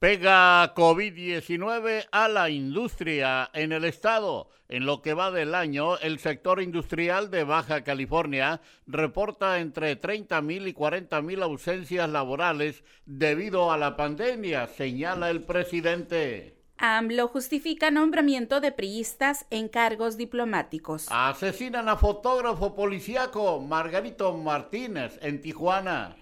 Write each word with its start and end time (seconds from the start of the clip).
Pega 0.00 0.72
COVID-19 0.74 2.06
a 2.10 2.28
la 2.28 2.48
industria 2.48 3.50
en 3.52 3.70
el 3.72 3.84
estado. 3.84 4.48
En 4.70 4.86
lo 4.86 5.02
que 5.02 5.12
va 5.12 5.30
del 5.30 5.54
año, 5.54 5.98
el 5.98 6.18
sector 6.18 6.62
industrial 6.62 7.30
de 7.30 7.44
Baja 7.44 7.84
California 7.84 8.62
reporta 8.86 9.58
entre 9.58 9.96
30 9.96 10.40
mil 10.40 10.68
y 10.68 10.72
40 10.72 11.20
mil 11.20 11.42
ausencias 11.42 12.08
laborales 12.08 12.82
debido 13.04 13.72
a 13.72 13.76
la 13.76 13.94
pandemia, 13.98 14.68
señala 14.68 15.28
el 15.28 15.42
presidente. 15.42 16.56
AMLO 16.78 17.28
justifica 17.28 17.90
nombramiento 17.90 18.62
de 18.62 18.72
priistas 18.72 19.44
en 19.50 19.68
cargos 19.68 20.16
diplomáticos. 20.16 21.08
Asesinan 21.10 21.90
a 21.90 21.98
fotógrafo 21.98 22.74
policíaco 22.74 23.60
Margarito 23.60 24.34
Martínez 24.34 25.18
en 25.20 25.42
Tijuana. 25.42 26.16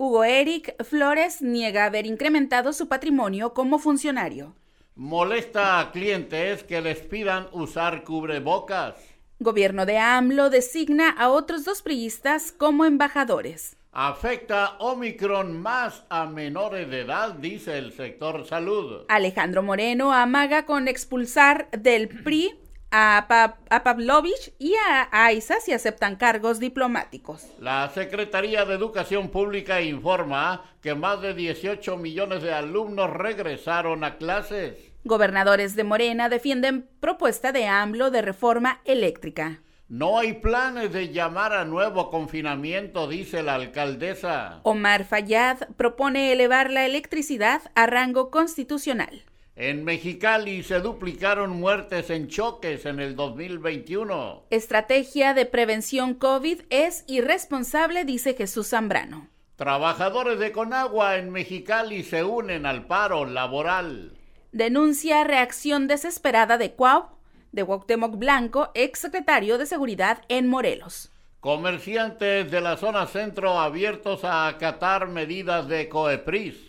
Hugo 0.00 0.22
Eric 0.22 0.80
Flores 0.84 1.42
niega 1.42 1.84
haber 1.84 2.06
incrementado 2.06 2.72
su 2.72 2.86
patrimonio 2.86 3.52
como 3.52 3.80
funcionario. 3.80 4.54
Molesta 4.94 5.80
a 5.80 5.90
clientes 5.90 6.62
que 6.62 6.80
les 6.80 7.00
pidan 7.00 7.48
usar 7.50 8.04
cubrebocas. 8.04 8.94
Gobierno 9.40 9.86
de 9.86 9.98
AMLO 9.98 10.50
designa 10.50 11.10
a 11.10 11.30
otros 11.30 11.64
dos 11.64 11.82
priistas 11.82 12.52
como 12.52 12.84
embajadores. 12.84 13.76
Afecta 13.90 14.76
Omicron 14.78 15.60
más 15.60 16.04
a 16.10 16.26
menores 16.26 16.88
de 16.88 17.00
edad, 17.00 17.32
dice 17.34 17.76
el 17.76 17.92
sector 17.92 18.46
salud. 18.46 19.04
Alejandro 19.08 19.64
Moreno 19.64 20.12
amaga 20.12 20.64
con 20.64 20.86
expulsar 20.86 21.68
del 21.72 22.08
PRI 22.08 22.54
a, 22.90 23.56
Pavlovich 23.84 24.52
y 24.58 24.74
a 24.74 25.08
AISA 25.10 25.60
si 25.60 25.72
aceptan 25.72 26.16
cargos 26.16 26.58
diplomáticos. 26.58 27.46
La 27.60 27.88
Secretaría 27.90 28.64
de 28.64 28.74
Educación 28.74 29.28
Pública 29.28 29.80
informa 29.80 30.64
que 30.82 30.94
más 30.94 31.20
de 31.20 31.34
18 31.34 31.96
millones 31.96 32.42
de 32.42 32.52
alumnos 32.52 33.10
regresaron 33.10 34.04
a 34.04 34.16
clases. 34.16 34.76
Gobernadores 35.04 35.76
de 35.76 35.84
Morena 35.84 36.28
defienden 36.28 36.88
propuesta 37.00 37.52
de 37.52 37.66
AMLO 37.66 38.10
de 38.10 38.22
reforma 38.22 38.80
eléctrica. 38.84 39.60
No 39.88 40.18
hay 40.18 40.34
planes 40.34 40.92
de 40.92 41.14
llamar 41.14 41.54
a 41.54 41.64
nuevo 41.64 42.10
confinamiento, 42.10 43.08
dice 43.08 43.42
la 43.42 43.54
alcaldesa. 43.54 44.60
Omar 44.64 45.06
Fayad 45.06 45.66
propone 45.78 46.30
elevar 46.30 46.70
la 46.70 46.84
electricidad 46.84 47.62
a 47.74 47.86
rango 47.86 48.30
constitucional. 48.30 49.22
En 49.60 49.82
Mexicali 49.82 50.62
se 50.62 50.78
duplicaron 50.78 51.58
muertes 51.58 52.10
en 52.10 52.28
choques 52.28 52.86
en 52.86 53.00
el 53.00 53.16
2021. 53.16 54.44
Estrategia 54.50 55.34
de 55.34 55.46
prevención 55.46 56.14
COVID 56.14 56.60
es 56.70 57.02
irresponsable, 57.08 58.04
dice 58.04 58.34
Jesús 58.34 58.68
Zambrano. 58.68 59.26
Trabajadores 59.56 60.38
de 60.38 60.52
Conagua 60.52 61.16
en 61.16 61.30
Mexicali 61.30 62.04
se 62.04 62.22
unen 62.22 62.66
al 62.66 62.86
paro 62.86 63.24
laboral. 63.24 64.16
Denuncia 64.52 65.24
reacción 65.24 65.88
desesperada 65.88 66.56
de 66.56 66.74
Cuau, 66.74 67.06
de 67.50 67.64
Cuauhtémoc 67.64 68.16
Blanco, 68.16 68.70
exsecretario 68.74 69.58
de 69.58 69.66
Seguridad 69.66 70.22
en 70.28 70.46
Morelos. 70.46 71.10
Comerciantes 71.40 72.48
de 72.48 72.60
la 72.60 72.76
zona 72.76 73.06
centro 73.06 73.58
abiertos 73.58 74.22
a 74.22 74.46
acatar 74.46 75.08
medidas 75.08 75.66
de 75.66 75.88
COEPRIS. 75.88 76.67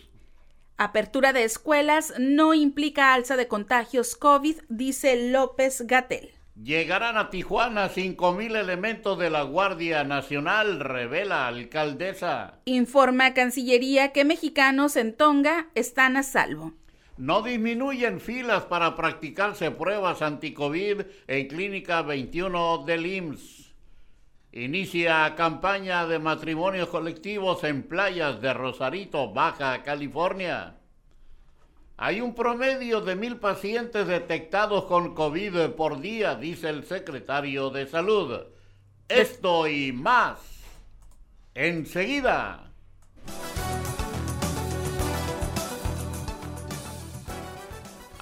Apertura 0.82 1.34
de 1.34 1.44
escuelas 1.44 2.14
no 2.18 2.54
implica 2.54 3.12
alza 3.12 3.36
de 3.36 3.48
contagios 3.48 4.16
COVID, 4.16 4.60
dice 4.70 5.28
López 5.30 5.82
Gatel. 5.86 6.30
Llegarán 6.54 7.18
a 7.18 7.28
Tijuana 7.28 7.90
5.000 7.90 8.56
elementos 8.56 9.18
de 9.18 9.28
la 9.28 9.42
Guardia 9.42 10.04
Nacional, 10.04 10.80
revela 10.80 11.46
alcaldesa. 11.48 12.60
Informa 12.64 13.34
Cancillería 13.34 14.12
que 14.12 14.24
mexicanos 14.24 14.96
en 14.96 15.14
Tonga 15.14 15.68
están 15.74 16.16
a 16.16 16.22
salvo. 16.22 16.72
No 17.18 17.42
disminuyen 17.42 18.18
filas 18.18 18.62
para 18.62 18.96
practicarse 18.96 19.70
pruebas 19.70 20.22
anticovid 20.22 21.02
en 21.26 21.46
Clínica 21.48 22.00
21 22.00 22.84
del 22.86 23.04
IMSS. 23.04 23.59
Inicia 24.52 25.36
campaña 25.36 26.06
de 26.06 26.18
matrimonios 26.18 26.88
colectivos 26.88 27.62
en 27.62 27.84
playas 27.84 28.40
de 28.40 28.52
Rosarito, 28.52 29.32
Baja 29.32 29.84
California. 29.84 30.76
Hay 31.96 32.20
un 32.20 32.34
promedio 32.34 33.00
de 33.00 33.14
mil 33.14 33.36
pacientes 33.36 34.08
detectados 34.08 34.86
con 34.86 35.14
COVID 35.14 35.70
por 35.76 36.00
día, 36.00 36.34
dice 36.34 36.68
el 36.68 36.84
secretario 36.84 37.70
de 37.70 37.86
Salud. 37.86 38.40
Esto 39.08 39.68
y 39.68 39.92
más. 39.92 40.40
Enseguida. 41.54 42.72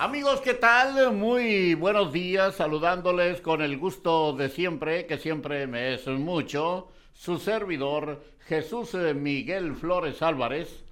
Amigos, 0.00 0.40
¿qué 0.42 0.54
tal? 0.54 1.12
Muy 1.12 1.74
buenos 1.74 2.12
días, 2.12 2.54
saludándoles 2.54 3.40
con 3.40 3.62
el 3.62 3.76
gusto 3.78 4.32
de 4.32 4.48
siempre, 4.48 5.06
que 5.06 5.18
siempre 5.18 5.66
me 5.66 5.94
es 5.94 6.06
mucho, 6.06 6.86
su 7.12 7.36
servidor 7.38 8.22
Jesús 8.46 8.94
Miguel 8.94 9.74
Flores 9.74 10.22
Álvarez, 10.22 10.84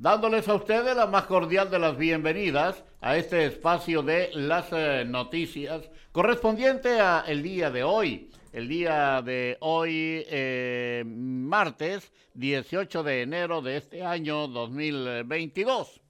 dándoles 0.00 0.48
a 0.48 0.54
ustedes 0.54 0.96
la 0.96 1.06
más 1.06 1.26
cordial 1.26 1.70
de 1.70 1.78
las 1.78 1.96
bienvenidas 1.96 2.82
a 3.00 3.16
este 3.16 3.46
espacio 3.46 4.02
de 4.02 4.30
las 4.34 4.66
eh, 4.72 5.04
noticias 5.06 5.88
correspondiente 6.10 6.98
a 6.98 7.22
el 7.28 7.40
día 7.40 7.70
de 7.70 7.84
hoy. 7.84 8.32
El 8.52 8.66
día 8.66 9.22
de 9.22 9.58
hoy, 9.60 10.24
eh, 10.28 11.04
martes 11.06 12.10
18 12.34 13.04
de 13.04 13.22
enero 13.22 13.62
de 13.62 13.76
este 13.76 14.04
año 14.04 14.48
2022. 14.48 16.00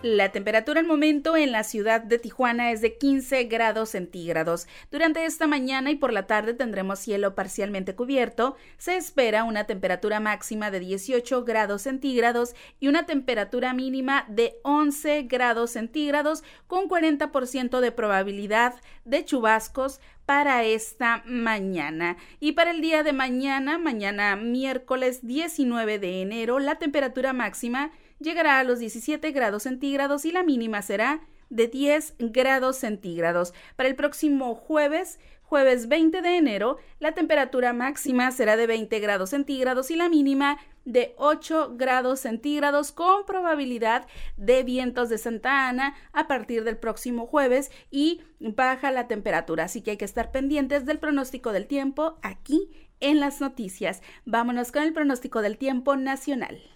La 0.06 0.32
temperatura 0.32 0.80
al 0.80 0.86
momento 0.86 1.36
en 1.36 1.52
la 1.52 1.64
ciudad 1.64 2.00
de 2.00 2.20
Tijuana 2.20 2.70
es 2.70 2.80
de 2.80 2.96
15 2.96 3.46
grados 3.46 3.90
centígrados. 3.90 4.68
Durante 4.92 5.26
esta 5.26 5.48
mañana 5.48 5.90
y 5.90 5.96
por 5.96 6.14
la 6.14 6.28
tarde 6.28 6.54
tendremos 6.54 7.00
cielo 7.00 7.34
parcialmente 7.34 7.96
cubierto. 7.96 8.56
Se 8.78 8.98
espera 8.98 9.44
una 9.44 9.64
temperatura 9.64 10.20
máxima 10.20 10.70
de 10.70 10.80
18 10.80 11.44
grados 11.44 11.82
centígrados 11.82 12.54
y 12.80 12.88
una 12.88 13.08
temperatura 13.08 13.74
mínima 13.74 14.26
de 14.30 14.60
11 14.62 15.24
grados 15.24 15.72
centígrados 15.72 16.44
con 16.68 16.88
40% 16.88 17.80
de 17.80 17.92
probabilidad 17.92 18.76
de 19.06 19.26
chubascos 19.26 20.00
para 20.28 20.64
esta 20.66 21.24
mañana. 21.26 22.18
Y 22.40 22.52
para 22.52 22.70
el 22.70 22.82
día 22.82 23.02
de 23.02 23.14
mañana, 23.14 23.80
mañana 23.80 24.36
miércoles 24.36 25.26
19 25.26 25.98
de 25.98 26.22
enero, 26.22 26.60
la 26.60 26.76
temperatura 26.76 27.34
máxima 27.34 27.92
llegará 28.20 28.60
a 28.60 28.64
los 28.64 28.80
17 28.80 29.32
grados 29.32 29.64
centígrados 29.64 30.26
y 30.26 30.32
la 30.32 30.44
mínima 30.44 30.82
será 30.82 31.22
de 31.50 31.68
10 31.68 32.16
grados 32.20 32.78
centígrados. 32.78 33.54
Para 33.76 33.90
el 33.90 33.96
próximo 33.96 34.56
jueves, 34.56 35.20
jueves 35.44 35.88
20 35.88 36.22
de 36.22 36.38
enero, 36.38 36.78
la 37.00 37.14
temperatura 37.14 37.74
máxima 37.74 38.32
será 38.32 38.58
de 38.58 38.68
20 38.68 39.00
grados 39.00 39.30
centígrados 39.30 39.92
y 39.92 39.96
la 39.96 40.10
mínima 40.10 40.58
de 40.86 41.16
8 41.18 41.76
grados 41.78 42.20
centígrados 42.20 42.92
con 42.92 43.26
probabilidad 43.26 44.08
de 44.38 44.64
vientos 44.64 45.10
de 45.10 45.18
Santa 45.18 45.68
Ana 45.68 45.96
a 46.14 46.28
partir 46.28 46.64
del 46.64 46.78
próximo 46.78 47.26
jueves 47.26 47.72
y 47.90 48.22
baja 48.40 48.92
la 48.92 49.08
temperatura. 49.08 49.66
Así 49.66 49.82
que 49.82 49.92
hay 49.92 49.98
que 49.98 50.06
estar 50.06 50.32
pendientes 50.32 50.86
del 50.86 51.00
pronóstico 51.00 51.52
del 51.52 51.68
tiempo 51.68 52.18
aquí 52.22 52.70
en 53.00 53.20
las 53.20 53.42
noticias. 53.42 54.02
Vámonos 54.26 54.72
con 54.72 54.84
el 54.84 54.94
pronóstico 54.94 55.42
del 55.42 55.58
tiempo 55.58 55.96
nacional. 55.96 56.75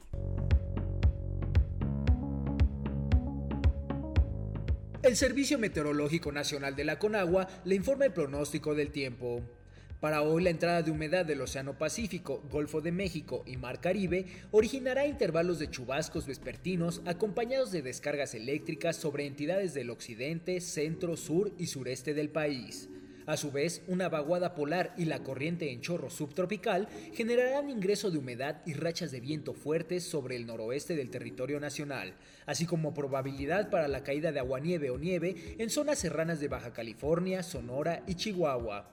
El 5.01 5.15
Servicio 5.15 5.57
Meteorológico 5.57 6.29
Nacional 6.33 6.75
de 6.75 6.83
la 6.83 6.99
Conagua 6.99 7.47
le 7.63 7.75
informa 7.75 8.03
el 8.03 8.11
pronóstico 8.11 8.75
del 8.75 8.91
tiempo. 8.91 9.41
Para 10.01 10.23
hoy 10.23 10.43
la 10.43 10.49
entrada 10.49 10.81
de 10.81 10.91
humedad 10.91 11.25
del 11.25 11.39
Océano 11.39 11.77
Pacífico, 11.77 12.43
Golfo 12.51 12.81
de 12.81 12.91
México 12.91 13.43
y 13.45 13.55
Mar 13.55 13.79
Caribe 13.79 14.25
originará 14.51 15.07
intervalos 15.07 15.57
de 15.57 15.69
chubascos 15.69 16.27
vespertinos 16.27 17.01
acompañados 17.05 17.71
de 17.71 17.81
descargas 17.81 18.35
eléctricas 18.35 18.97
sobre 18.97 19.25
entidades 19.25 19.73
del 19.73 19.89
occidente, 19.89 20.59
centro, 20.59 21.15
sur 21.15 21.53
y 21.57 21.67
sureste 21.67 22.13
del 22.13 22.29
país. 22.29 22.89
A 23.29 23.37
su 23.37 23.51
vez, 23.51 23.83
una 23.85 24.09
vaguada 24.09 24.55
polar 24.55 24.91
y 24.97 25.05
la 25.05 25.19
corriente 25.19 25.71
en 25.71 25.81
chorro 25.81 26.09
subtropical 26.09 26.87
generarán 27.13 27.69
ingreso 27.69 28.09
de 28.09 28.17
humedad 28.17 28.63
y 28.65 28.73
rachas 28.73 29.11
de 29.11 29.19
viento 29.19 29.53
fuertes 29.53 30.03
sobre 30.03 30.35
el 30.35 30.47
noroeste 30.47 30.95
del 30.95 31.11
territorio 31.11 31.59
nacional, 31.59 32.15
así 32.47 32.65
como 32.65 32.95
probabilidad 32.95 33.69
para 33.69 33.87
la 33.87 34.01
caída 34.01 34.31
de 34.31 34.39
aguanieve 34.39 34.89
o 34.89 34.97
nieve 34.97 35.55
en 35.59 35.69
zonas 35.69 35.99
serranas 35.99 36.39
de 36.39 36.47
Baja 36.47 36.73
California, 36.73 37.43
Sonora 37.43 38.01
y 38.07 38.15
Chihuahua. 38.15 38.89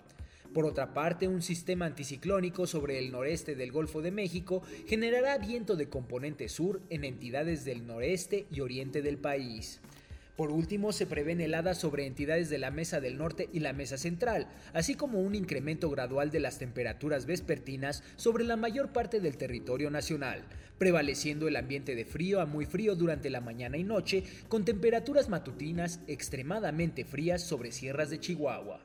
Por 0.52 0.66
otra 0.66 0.92
parte, 0.92 1.28
un 1.28 1.40
sistema 1.40 1.86
anticiclónico 1.86 2.66
sobre 2.66 2.98
el 2.98 3.12
noreste 3.12 3.54
del 3.54 3.72
Golfo 3.72 4.02
de 4.02 4.10
México 4.10 4.60
generará 4.86 5.38
viento 5.38 5.76
de 5.76 5.88
componente 5.88 6.50
sur 6.50 6.82
en 6.90 7.04
entidades 7.04 7.64
del 7.64 7.86
noreste 7.86 8.46
y 8.50 8.60
oriente 8.60 9.00
del 9.00 9.16
país. 9.16 9.80
Por 10.36 10.50
último, 10.50 10.92
se 10.92 11.06
prevén 11.06 11.40
heladas 11.40 11.78
sobre 11.78 12.06
entidades 12.06 12.50
de 12.50 12.58
la 12.58 12.70
Mesa 12.70 13.00
del 13.00 13.16
Norte 13.16 13.48
y 13.52 13.60
la 13.60 13.72
Mesa 13.72 13.96
Central, 13.96 14.48
así 14.74 14.94
como 14.94 15.20
un 15.20 15.34
incremento 15.34 15.88
gradual 15.88 16.30
de 16.30 16.40
las 16.40 16.58
temperaturas 16.58 17.24
vespertinas 17.24 18.02
sobre 18.16 18.44
la 18.44 18.56
mayor 18.56 18.92
parte 18.92 19.20
del 19.20 19.38
territorio 19.38 19.90
nacional, 19.90 20.44
prevaleciendo 20.78 21.48
el 21.48 21.56
ambiente 21.56 21.94
de 21.94 22.04
frío 22.04 22.42
a 22.42 22.46
muy 22.46 22.66
frío 22.66 22.94
durante 22.94 23.30
la 23.30 23.40
mañana 23.40 23.78
y 23.78 23.84
noche, 23.84 24.24
con 24.48 24.66
temperaturas 24.66 25.30
matutinas 25.30 26.00
extremadamente 26.06 27.06
frías 27.06 27.42
sobre 27.42 27.72
sierras 27.72 28.10
de 28.10 28.20
Chihuahua. 28.20 28.80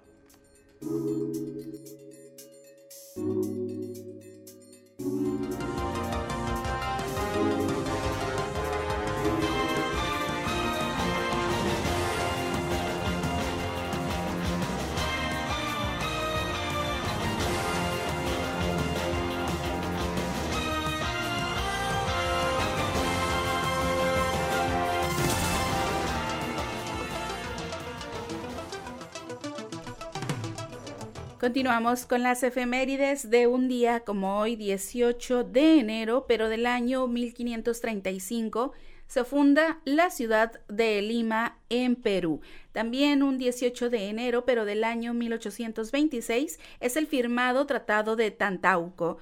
Continuamos 31.42 32.06
con 32.06 32.22
las 32.22 32.44
efemérides 32.44 33.32
de 33.32 33.48
un 33.48 33.68
día 33.68 34.02
como 34.02 34.38
hoy, 34.38 34.56
18 34.56 35.44
de 35.44 35.80
enero, 35.80 36.26
pero 36.28 36.50
del 36.50 36.68
año 36.68 37.08
1535 37.08 38.74
se 39.08 39.24
funda 39.24 39.80
la 39.84 40.12
ciudad 40.12 40.62
de 40.68 41.02
Lima 41.02 41.58
en 41.70 41.96
Perú. 41.96 42.42
También 42.74 43.24
un 43.24 43.40
18 43.40 43.90
de 43.90 44.10
enero, 44.10 44.46
pero 44.46 44.66
del 44.66 44.84
año 44.84 45.16
1826, 45.16 46.60
es 46.80 46.96
el 46.96 47.08
firmado 47.08 47.66
Tratado 47.66 48.16
de 48.16 48.30
Tantauco. 48.30 49.18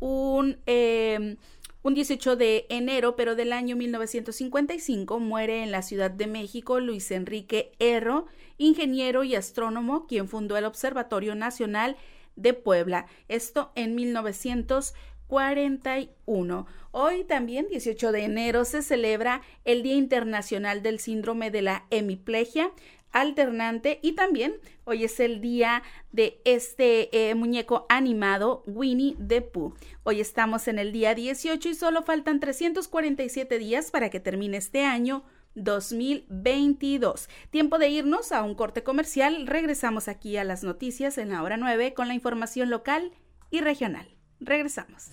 Un, 0.00 0.58
eh, 0.66 1.38
un 1.82 1.94
18 1.94 2.36
de 2.36 2.66
enero, 2.68 3.16
pero 3.16 3.36
del 3.36 3.54
año 3.54 3.74
1955, 3.74 5.18
muere 5.18 5.62
en 5.62 5.70
la 5.70 5.80
Ciudad 5.80 6.10
de 6.10 6.26
México 6.26 6.78
Luis 6.78 7.10
Enrique 7.10 7.72
Erro, 7.78 8.26
ingeniero 8.58 9.24
y 9.24 9.34
astrónomo, 9.34 10.06
quien 10.06 10.28
fundó 10.28 10.56
el 10.56 10.64
Observatorio 10.64 11.34
Nacional 11.34 11.96
de 12.36 12.54
Puebla. 12.54 13.06
Esto 13.28 13.72
en 13.74 13.94
1941. 13.94 16.66
Hoy 16.90 17.24
también, 17.24 17.66
18 17.68 18.12
de 18.12 18.24
enero, 18.24 18.64
se 18.64 18.80
celebra 18.82 19.42
el 19.64 19.82
Día 19.82 19.94
Internacional 19.94 20.82
del 20.82 20.98
Síndrome 20.98 21.50
de 21.50 21.62
la 21.62 21.86
Hemiplegia 21.90 22.70
alternante 23.14 24.00
y 24.02 24.12
también 24.12 24.56
hoy 24.84 25.04
es 25.04 25.20
el 25.20 25.40
día 25.40 25.84
de 26.10 26.40
este 26.44 27.30
eh, 27.30 27.34
muñeco 27.36 27.86
animado 27.88 28.64
Winnie 28.66 29.16
the 29.24 29.40
Pooh. 29.40 29.74
Hoy 30.02 30.20
estamos 30.20 30.66
en 30.66 30.80
el 30.80 30.92
día 30.92 31.14
18 31.14 31.68
y 31.68 31.74
solo 31.74 32.02
faltan 32.02 32.40
347 32.40 33.58
días 33.58 33.92
para 33.92 34.10
que 34.10 34.18
termine 34.18 34.56
este 34.56 34.84
año 34.84 35.22
2022. 35.54 37.28
Tiempo 37.50 37.78
de 37.78 37.88
irnos 37.88 38.32
a 38.32 38.42
un 38.42 38.54
corte 38.54 38.82
comercial. 38.82 39.46
Regresamos 39.46 40.08
aquí 40.08 40.36
a 40.36 40.44
las 40.44 40.62
noticias 40.62 41.18
en 41.18 41.30
la 41.30 41.42
hora 41.42 41.56
9 41.56 41.94
con 41.94 42.08
la 42.08 42.14
información 42.14 42.70
local 42.70 43.12
y 43.50 43.60
regional. 43.60 44.08
Regresamos. 44.40 45.08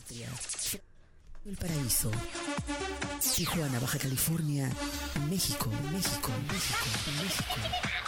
El 1.45 1.57
paraíso. 1.57 2.11
Tijuana, 3.35 3.79
Baja 3.79 3.97
California, 3.97 4.69
México, 5.29 5.69
México, 5.91 6.29
México, 6.47 6.85
México. 7.23 8.00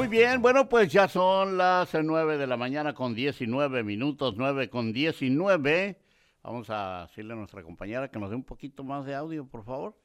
Muy 0.00 0.08
bien, 0.08 0.40
bueno, 0.40 0.66
pues 0.66 0.90
ya 0.90 1.08
son 1.08 1.58
las 1.58 1.92
9 1.92 2.38
de 2.38 2.46
la 2.46 2.56
mañana 2.56 2.94
con 2.94 3.14
19 3.14 3.82
minutos, 3.82 4.32
9 4.34 4.70
con 4.70 4.94
19. 4.94 6.00
Vamos 6.42 6.70
a 6.70 7.02
decirle 7.06 7.34
a 7.34 7.36
nuestra 7.36 7.62
compañera 7.62 8.10
que 8.10 8.18
nos 8.18 8.30
dé 8.30 8.36
un 8.36 8.44
poquito 8.44 8.82
más 8.82 9.04
de 9.04 9.14
audio, 9.14 9.46
por 9.46 9.62
favor. 9.62 10.00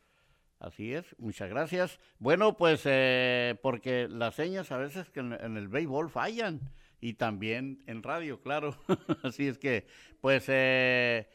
Así 0.60 0.94
es, 0.94 1.06
muchas 1.18 1.50
gracias. 1.50 1.98
Bueno, 2.20 2.58
pues 2.58 2.82
eh, 2.84 3.58
porque 3.64 4.10
las 4.10 4.36
señas 4.36 4.70
a 4.74 4.78
veces 4.78 5.10
que 5.12 5.22
en, 5.22 5.32
en, 5.32 5.56
el 5.56 5.70
béisbol 5.70 6.10
fallan 6.10 6.60
y 7.00 7.14
también 7.14 7.82
en 7.88 8.04
radio, 8.04 8.42
claro. 8.42 8.76
Así 9.24 9.48
es 9.48 9.58
que, 9.58 9.88
pues 10.20 10.44
eh, 10.50 11.30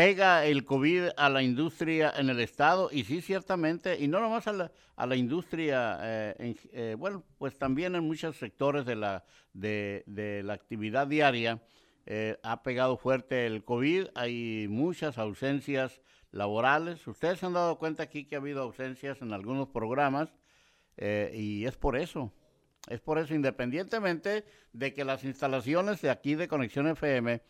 pega 0.00 0.46
el 0.46 0.64
COVID 0.64 1.08
a 1.14 1.28
la 1.28 1.42
industria 1.42 2.10
en 2.16 2.30
el 2.30 2.40
Estado 2.40 2.88
y 2.90 3.04
sí, 3.04 3.20
ciertamente, 3.20 3.98
y 4.00 4.08
no 4.08 4.18
nomás 4.18 4.46
a 4.46 4.54
la, 4.54 4.72
a 4.96 5.04
la 5.04 5.14
industria, 5.14 5.98
eh, 6.00 6.54
eh, 6.72 6.96
bueno, 6.98 7.22
pues 7.36 7.58
también 7.58 7.94
en 7.94 8.04
muchos 8.04 8.38
sectores 8.38 8.86
de 8.86 8.96
la, 8.96 9.24
de, 9.52 10.02
de 10.06 10.42
la 10.42 10.54
actividad 10.54 11.06
diaria 11.06 11.60
eh, 12.06 12.38
ha 12.42 12.62
pegado 12.62 12.96
fuerte 12.96 13.44
el 13.44 13.62
COVID, 13.62 14.06
hay 14.14 14.68
muchas 14.70 15.18
ausencias 15.18 16.00
laborales. 16.32 17.06
Ustedes 17.06 17.38
se 17.38 17.44
han 17.44 17.52
dado 17.52 17.76
cuenta 17.76 18.02
aquí 18.02 18.24
que 18.24 18.36
ha 18.36 18.38
habido 18.38 18.62
ausencias 18.62 19.20
en 19.20 19.34
algunos 19.34 19.68
programas 19.68 20.32
y 20.96 21.66
es 21.66 21.76
por 21.76 21.98
eso. 21.98 22.32
Es 22.88 23.00
por 23.00 23.18
eso, 23.18 23.34
independientemente 23.34 24.46
de 24.72 24.94
que 24.94 25.04
las 25.04 25.24
instalaciones 25.24 26.00
de 26.00 26.08
aquí 26.08 26.36
de 26.36 26.48
Conexión 26.48 26.86
FM 26.86 27.42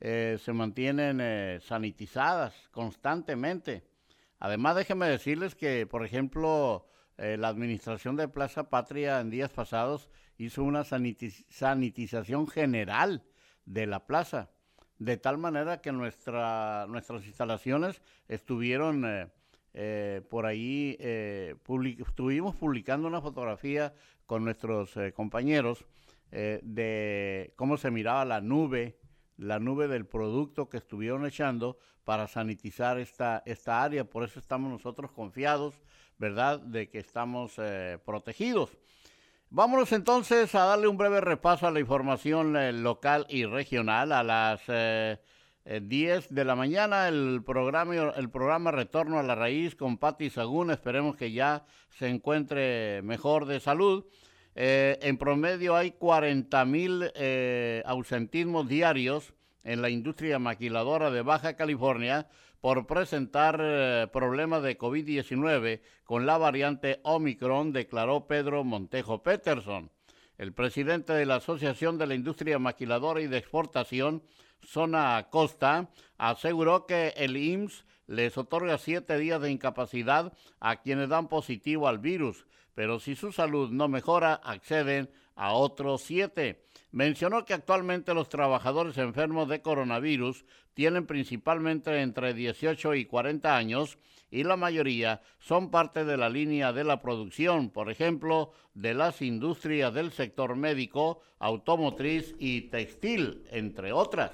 eh, 0.00 0.38
se 0.40 0.52
mantienen 0.52 1.18
eh, 1.20 1.58
sanitizadas 1.62 2.68
constantemente. 2.70 3.84
Además, 4.38 4.76
déjenme 4.76 5.08
decirles 5.08 5.54
que, 5.54 5.86
por 5.86 6.04
ejemplo, 6.04 6.86
eh, 7.16 7.36
la 7.38 7.48
administración 7.48 8.16
de 8.16 8.28
Plaza 8.28 8.68
Patria 8.70 9.20
en 9.20 9.30
días 9.30 9.50
pasados 9.50 10.10
hizo 10.36 10.64
una 10.64 10.84
sanitiz 10.84 11.46
sanitización 11.48 12.48
general 12.48 13.24
de 13.64 13.86
la 13.86 14.06
plaza, 14.06 14.50
de 14.98 15.16
tal 15.16 15.38
manera 15.38 15.80
que 15.80 15.92
nuestra, 15.92 16.86
nuestras 16.88 17.24
instalaciones 17.26 18.02
estuvieron 18.28 19.30
eh, 19.72 20.20
por 20.28 20.44
ahí, 20.44 20.96
estuvimos 21.00 22.56
publicando 22.56 23.08
una 23.08 23.22
fotografía 23.22 23.94
con 24.26 24.44
nuestros 24.44 24.94
compañeros 25.14 25.86
de 26.30 27.52
cómo 27.56 27.76
se 27.76 27.90
miraba 27.90 28.24
la 28.24 28.40
nube, 28.40 28.98
la 29.36 29.58
nube 29.58 29.88
del 29.88 30.06
producto 30.06 30.68
que 30.68 30.76
estuvieron 30.76 31.26
echando 31.26 31.78
para 32.04 32.28
sanitizar 32.28 32.98
esta, 32.98 33.42
esta 33.46 33.82
área. 33.82 34.04
Por 34.04 34.24
eso 34.24 34.38
estamos 34.38 34.70
nosotros 34.70 35.10
confiados, 35.10 35.74
¿verdad?, 36.18 36.60
de 36.60 36.88
que 36.88 36.98
estamos 36.98 37.54
eh, 37.58 37.98
protegidos. 38.04 38.70
Vámonos 39.50 39.92
entonces 39.92 40.54
a 40.54 40.64
darle 40.64 40.88
un 40.88 40.96
breve 40.96 41.20
repaso 41.20 41.66
a 41.66 41.70
la 41.70 41.80
información 41.80 42.56
eh, 42.56 42.72
local 42.72 43.26
y 43.28 43.44
regional. 43.44 44.12
A 44.12 44.22
las 44.22 44.60
10 44.66 44.68
eh, 45.64 46.26
de 46.28 46.44
la 46.44 46.56
mañana 46.56 47.08
el 47.08 47.42
programa, 47.44 47.94
el 47.94 48.30
programa 48.30 48.72
Retorno 48.72 49.18
a 49.18 49.22
la 49.22 49.34
Raíz 49.34 49.76
con 49.76 49.98
Patti 49.98 50.28
Sagún. 50.28 50.70
Esperemos 50.70 51.16
que 51.16 51.32
ya 51.32 51.64
se 51.90 52.08
encuentre 52.08 53.00
mejor 53.02 53.46
de 53.46 53.60
salud. 53.60 54.04
En 54.54 55.18
promedio 55.18 55.74
hay 55.76 55.92
40 55.92 56.64
mil 56.64 57.10
ausentismos 57.84 58.68
diarios 58.68 59.34
en 59.64 59.82
la 59.82 59.90
industria 59.90 60.38
maquiladora 60.38 61.10
de 61.10 61.22
Baja 61.22 61.56
California 61.56 62.28
por 62.64 62.86
presentar 62.86 63.60
eh, 63.60 64.06
problemas 64.10 64.62
de 64.62 64.78
COVID-19 64.78 65.82
con 66.02 66.24
la 66.24 66.38
variante 66.38 66.98
Omicron, 67.02 67.74
declaró 67.74 68.26
Pedro 68.26 68.64
Montejo 68.64 69.22
Peterson. 69.22 69.90
El 70.38 70.54
presidente 70.54 71.12
de 71.12 71.26
la 71.26 71.36
Asociación 71.36 71.98
de 71.98 72.06
la 72.06 72.14
Industria 72.14 72.58
Maquiladora 72.58 73.20
y 73.20 73.26
de 73.26 73.36
Exportación, 73.36 74.22
Zona 74.62 75.28
Costa, 75.28 75.90
aseguró 76.16 76.86
que 76.86 77.12
el 77.18 77.36
IMSS 77.36 77.84
les 78.06 78.38
otorga 78.38 78.78
siete 78.78 79.18
días 79.18 79.42
de 79.42 79.50
incapacidad 79.50 80.32
a 80.58 80.80
quienes 80.80 81.10
dan 81.10 81.28
positivo 81.28 81.86
al 81.86 81.98
virus, 81.98 82.46
pero 82.74 83.00
si 83.00 83.14
su 83.14 83.32
salud 83.32 83.70
no 83.70 83.88
mejora, 83.88 84.34
acceden 84.34 85.10
a 85.36 85.52
otros 85.52 86.02
siete. 86.02 86.64
Mencionó 86.90 87.44
que 87.44 87.54
actualmente 87.54 88.14
los 88.14 88.28
trabajadores 88.28 88.98
enfermos 88.98 89.48
de 89.48 89.62
coronavirus 89.62 90.44
tienen 90.74 91.06
principalmente 91.06 92.00
entre 92.00 92.34
18 92.34 92.94
y 92.94 93.04
40 93.04 93.56
años 93.56 93.98
y 94.30 94.42
la 94.42 94.56
mayoría 94.56 95.22
son 95.38 95.70
parte 95.70 96.04
de 96.04 96.16
la 96.16 96.28
línea 96.28 96.72
de 96.72 96.84
la 96.84 97.00
producción, 97.00 97.70
por 97.70 97.90
ejemplo, 97.90 98.52
de 98.74 98.94
las 98.94 99.22
industrias 99.22 99.94
del 99.94 100.12
sector 100.12 100.56
médico, 100.56 101.20
automotriz 101.38 102.34
y 102.38 102.62
textil, 102.62 103.44
entre 103.50 103.92
otras. 103.92 104.32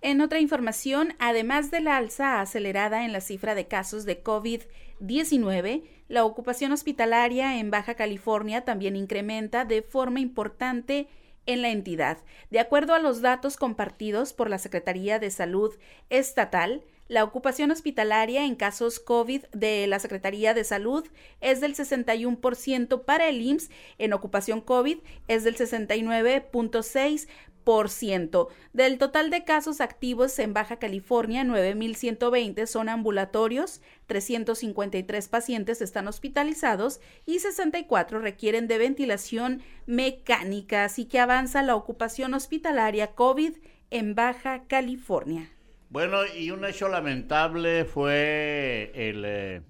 En 0.00 0.20
otra 0.20 0.40
información, 0.40 1.14
además 1.18 1.70
de 1.70 1.80
la 1.80 1.96
alza 1.96 2.40
acelerada 2.40 3.04
en 3.04 3.12
la 3.12 3.20
cifra 3.20 3.54
de 3.54 3.66
casos 3.66 4.04
de 4.04 4.22
COVID-19, 4.22 5.82
la 6.08 6.24
ocupación 6.24 6.72
hospitalaria 6.72 7.58
en 7.58 7.70
Baja 7.70 7.94
California 7.94 8.64
también 8.64 8.96
incrementa 8.96 9.64
de 9.64 9.82
forma 9.82 10.20
importante 10.20 11.08
en 11.44 11.62
la 11.62 11.70
entidad. 11.70 12.18
De 12.50 12.60
acuerdo 12.60 12.94
a 12.94 12.98
los 12.98 13.20
datos 13.20 13.56
compartidos 13.56 14.32
por 14.32 14.50
la 14.50 14.58
Secretaría 14.58 15.18
de 15.18 15.30
Salud 15.30 15.74
Estatal, 16.10 16.82
la 17.08 17.24
ocupación 17.24 17.70
hospitalaria 17.70 18.44
en 18.44 18.54
casos 18.54 19.00
COVID 19.00 19.44
de 19.52 19.86
la 19.86 19.98
Secretaría 19.98 20.52
de 20.54 20.64
Salud 20.64 21.06
es 21.40 21.60
del 21.60 21.74
61% 21.74 23.04
para 23.04 23.28
el 23.28 23.40
IMSS, 23.40 23.70
en 23.96 24.12
ocupación 24.12 24.60
COVID 24.60 24.98
es 25.26 25.44
del 25.44 25.56
69.6%, 25.56 28.48
del 28.72 28.98
total 28.98 29.30
de 29.30 29.44
casos 29.44 29.80
activos 29.80 30.38
en 30.38 30.52
Baja 30.54 30.76
California, 30.76 31.42
9.120 31.44 32.66
son 32.66 32.88
ambulatorios, 32.88 33.80
353 34.06 35.28
pacientes 35.28 35.82
están 35.82 36.08
hospitalizados 36.08 37.00
y 37.26 37.40
64 37.40 38.20
requieren 38.20 38.68
de 38.68 38.78
ventilación 38.78 39.60
mecánica, 39.86 40.84
así 40.84 41.04
que 41.04 41.20
avanza 41.20 41.60
la 41.62 41.76
ocupación 41.76 42.32
hospitalaria 42.34 43.14
COVID 43.14 43.52
en 43.90 44.14
Baja 44.14 44.64
California. 44.66 45.50
Bueno, 45.90 46.18
y 46.26 46.50
un 46.50 46.64
hecho 46.64 46.88
lamentable 46.88 47.84
fue 47.84 48.92
el 48.94 49.24
eh, 49.24 49.62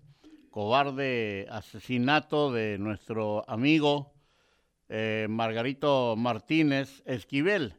cobarde 0.50 1.46
asesinato 1.50 2.52
de 2.52 2.78
nuestro 2.78 3.48
amigo 3.48 4.14
eh, 4.88 5.26
Margarito 5.28 6.16
Martínez 6.16 7.02
Esquivel 7.06 7.74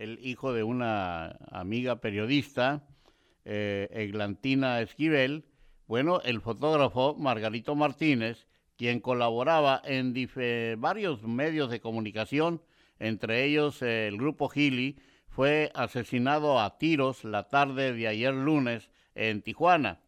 el 0.00 0.18
hijo 0.22 0.54
de 0.54 0.62
una 0.62 1.36
amiga 1.50 2.00
periodista, 2.00 2.86
eh, 3.44 3.86
Eglantina 3.92 4.80
Esquivel, 4.80 5.44
bueno, 5.86 6.22
el 6.24 6.40
fotógrafo 6.40 7.14
Margarito 7.18 7.74
Martínez, 7.74 8.46
quien 8.78 9.00
colaboraba 9.00 9.82
en 9.84 10.14
varios 10.78 11.22
medios 11.22 11.70
de 11.70 11.80
comunicación, 11.80 12.62
entre 12.98 13.44
ellos 13.44 13.82
eh, 13.82 14.08
el 14.08 14.16
grupo 14.16 14.48
Gili, 14.48 14.96
fue 15.30 15.70
asesinado 15.74 16.60
a 16.60 16.76
tiros 16.78 17.24
la 17.24 17.48
tarde 17.48 17.92
de 17.92 18.08
ayer 18.08 18.34
lunes 18.34 18.90
en 19.14 19.42
Tijuana. 19.42 20.00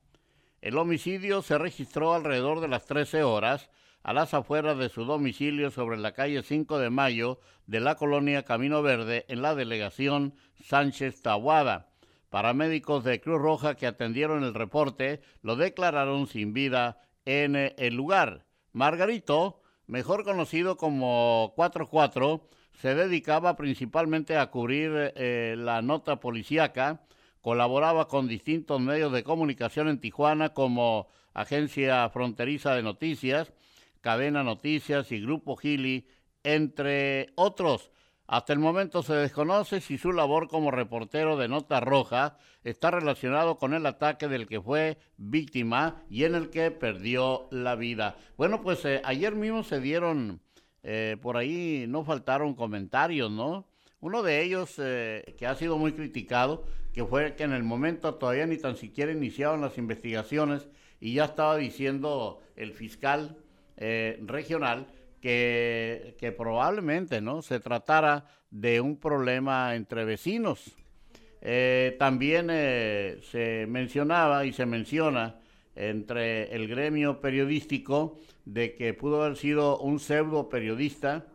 El 0.60 0.78
homicidio 0.78 1.42
se 1.42 1.58
registró 1.58 2.14
alrededor 2.14 2.60
de 2.60 2.68
las 2.68 2.86
13 2.86 3.22
horas 3.22 3.70
a 4.02 4.12
las 4.12 4.34
afueras 4.34 4.78
de 4.78 4.88
su 4.88 5.04
domicilio 5.04 5.70
sobre 5.70 5.96
la 5.96 6.12
calle 6.12 6.42
5 6.42 6.78
de 6.78 6.90
Mayo 6.90 7.38
de 7.66 7.80
la 7.80 7.94
colonia 7.94 8.44
Camino 8.44 8.82
Verde 8.82 9.24
en 9.28 9.42
la 9.42 9.54
delegación 9.54 10.34
Sánchez 10.64 11.22
Tahuada. 11.22 11.88
Paramédicos 12.28 13.04
de 13.04 13.20
Cruz 13.20 13.40
Roja 13.40 13.76
que 13.76 13.86
atendieron 13.86 14.42
el 14.42 14.54
reporte 14.54 15.20
lo 15.42 15.54
declararon 15.54 16.26
sin 16.26 16.52
vida 16.52 17.00
en 17.24 17.54
el 17.56 17.94
lugar. 17.94 18.46
Margarito, 18.72 19.62
mejor 19.86 20.24
conocido 20.24 20.76
como 20.76 21.52
44, 21.54 22.48
se 22.74 22.94
dedicaba 22.94 23.56
principalmente 23.56 24.36
a 24.36 24.50
cubrir 24.50 25.12
eh, 25.16 25.54
la 25.58 25.82
nota 25.82 26.20
policíaca, 26.20 27.02
colaboraba 27.40 28.08
con 28.08 28.28
distintos 28.28 28.80
medios 28.80 29.12
de 29.12 29.24
comunicación 29.24 29.88
en 29.88 30.00
Tijuana 30.00 30.50
como 30.50 31.08
Agencia 31.34 32.08
Fronteriza 32.10 32.74
de 32.74 32.82
Noticias, 32.82 33.52
Cadena 34.00 34.42
Noticias 34.42 35.12
y 35.12 35.20
Grupo 35.20 35.56
Gili, 35.56 36.06
entre 36.42 37.32
otros. 37.34 37.90
Hasta 38.26 38.52
el 38.52 38.60
momento 38.60 39.02
se 39.02 39.14
desconoce 39.14 39.80
si 39.80 39.98
su 39.98 40.12
labor 40.12 40.48
como 40.48 40.70
reportero 40.70 41.36
de 41.36 41.48
Nota 41.48 41.80
Roja 41.80 42.38
está 42.64 42.90
relacionado 42.90 43.58
con 43.58 43.74
el 43.74 43.84
ataque 43.84 44.28
del 44.28 44.46
que 44.46 44.60
fue 44.60 44.98
víctima 45.16 46.02
y 46.08 46.24
en 46.24 46.34
el 46.34 46.48
que 46.48 46.70
perdió 46.70 47.48
la 47.50 47.74
vida. 47.74 48.16
Bueno, 48.36 48.62
pues 48.62 48.84
eh, 48.84 49.02
ayer 49.04 49.34
mismo 49.34 49.64
se 49.64 49.80
dieron, 49.80 50.40
eh, 50.82 51.16
por 51.20 51.36
ahí 51.36 51.86
no 51.88 52.04
faltaron 52.04 52.54
comentarios, 52.54 53.30
¿no? 53.30 53.66
Uno 54.00 54.22
de 54.22 54.42
ellos 54.42 54.74
eh, 54.78 55.34
que 55.38 55.46
ha 55.46 55.54
sido 55.54 55.78
muy 55.78 55.92
criticado, 55.92 56.64
que 56.92 57.04
fue 57.04 57.36
que 57.36 57.44
en 57.44 57.52
el 57.52 57.62
momento 57.62 58.14
todavía 58.16 58.46
ni 58.46 58.56
tan 58.56 58.76
siquiera 58.76 59.12
iniciaron 59.12 59.60
las 59.60 59.78
investigaciones 59.78 60.68
y 61.00 61.14
ya 61.14 61.26
estaba 61.26 61.56
diciendo 61.56 62.40
el 62.56 62.72
fiscal 62.72 63.36
eh, 63.76 64.18
regional 64.26 64.88
que, 65.20 66.34
probablemente 66.36 67.20
no 67.20 67.42
se 67.42 67.60
tratara 67.60 68.26
de 68.50 68.80
un 68.80 68.96
problema 68.96 69.76
entre 69.76 70.04
vecinos. 70.04 70.76
También 71.98 72.48
se 72.48 73.66
mencionaba 73.68 74.44
y 74.44 74.52
se 74.52 74.66
menciona 74.66 75.41
entre 75.74 76.54
el 76.54 76.68
gremio 76.68 77.20
periodístico 77.20 78.18
de 78.44 78.74
que 78.74 78.94
pudo 78.94 79.22
haber 79.22 79.36
sido 79.36 79.78
un 79.78 80.00
pseudo 80.00 80.48
periodista 80.48 81.26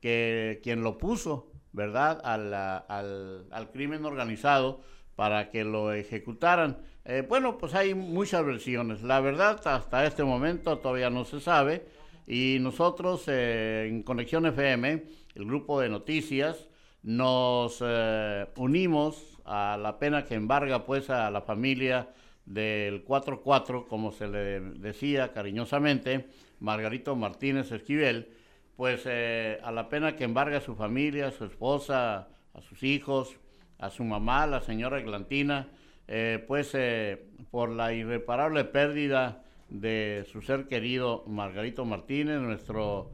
que 0.00 0.60
quien 0.62 0.82
lo 0.82 0.98
puso, 0.98 1.50
¿verdad?, 1.72 2.20
al, 2.24 2.54
al, 2.54 3.70
crimen 3.72 4.04
organizado 4.04 4.80
para 5.14 5.50
que 5.50 5.64
lo 5.64 5.92
ejecutaran. 5.92 6.78
Eh, 7.04 7.24
bueno, 7.28 7.58
pues 7.58 7.74
hay 7.74 7.94
muchas 7.94 8.44
versiones. 8.44 9.02
La 9.02 9.20
verdad, 9.20 9.60
hasta 9.66 10.06
este 10.06 10.24
momento 10.24 10.78
todavía 10.78 11.10
no 11.10 11.24
se 11.24 11.40
sabe. 11.40 11.86
Y 12.26 12.58
nosotros 12.60 13.24
eh, 13.26 13.86
en 13.88 14.02
Conexión 14.02 14.46
FM, 14.46 15.04
el 15.34 15.44
grupo 15.44 15.80
de 15.80 15.88
noticias, 15.88 16.68
nos 17.02 17.82
eh, 17.84 18.46
unimos 18.56 19.40
a 19.44 19.76
la 19.80 19.98
pena 19.98 20.24
que 20.24 20.34
embarga 20.34 20.84
pues 20.84 21.10
a 21.10 21.30
la 21.30 21.40
familia 21.40 22.08
del 22.46 23.04
4-4, 23.04 23.86
como 23.86 24.12
se 24.12 24.28
le 24.28 24.60
decía 24.60 25.32
cariñosamente, 25.32 26.26
Margarito 26.58 27.16
Martínez 27.16 27.70
Esquivel, 27.72 28.28
pues 28.76 29.06
a 29.06 29.70
la 29.72 29.88
pena 29.88 30.16
que 30.16 30.24
embarga 30.24 30.58
a 30.58 30.60
su 30.60 30.74
familia, 30.74 31.28
a 31.28 31.32
su 31.32 31.44
esposa, 31.44 32.28
a 32.54 32.60
sus 32.62 32.82
hijos, 32.82 33.36
a 33.78 33.90
su 33.90 34.04
mamá, 34.04 34.46
la 34.46 34.60
señora 34.60 35.00
Eglantina, 35.00 35.68
eh, 36.06 36.44
pues 36.46 36.74
eh, 36.74 37.26
por 37.50 37.70
la 37.70 37.92
irreparable 37.92 38.64
pérdida 38.64 39.42
de 39.68 40.26
su 40.30 40.42
ser 40.42 40.66
querido 40.66 41.24
Margarito 41.26 41.84
Martínez, 41.84 42.40
nuestro 42.40 43.12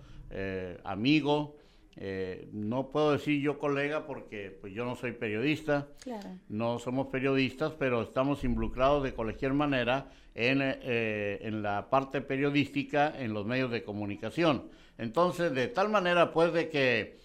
eh, 1.97 2.49
no 2.53 2.91
puedo 2.91 3.13
decir 3.13 3.41
yo 3.41 3.59
colega 3.59 4.07
porque 4.07 4.57
pues, 4.61 4.73
yo 4.75 4.85
no 4.85 4.97
soy 4.97 5.13
periodista, 5.13 5.89
no 6.49 6.79
somos 6.79 7.09
periodistas, 7.09 7.73
pero 7.79 8.03
estamos 8.03 8.45
involucrados 8.45 9.03
de 9.03 9.15
cualquier 9.15 9.55
manera 9.55 10.11
en, 10.35 10.61
en 10.63 11.63
la 11.63 11.89
parte 11.89 12.21
periodística 12.21 13.13
en 13.19 13.33
los 13.33 13.47
medios 13.47 13.71
de 13.71 13.83
comunicación. 13.83 14.69
Entonces, 14.99 15.53
de 15.53 15.69
tal 15.69 15.89
manera 15.89 16.33
pues 16.33 16.53
de 16.53 16.69
que 16.69 17.17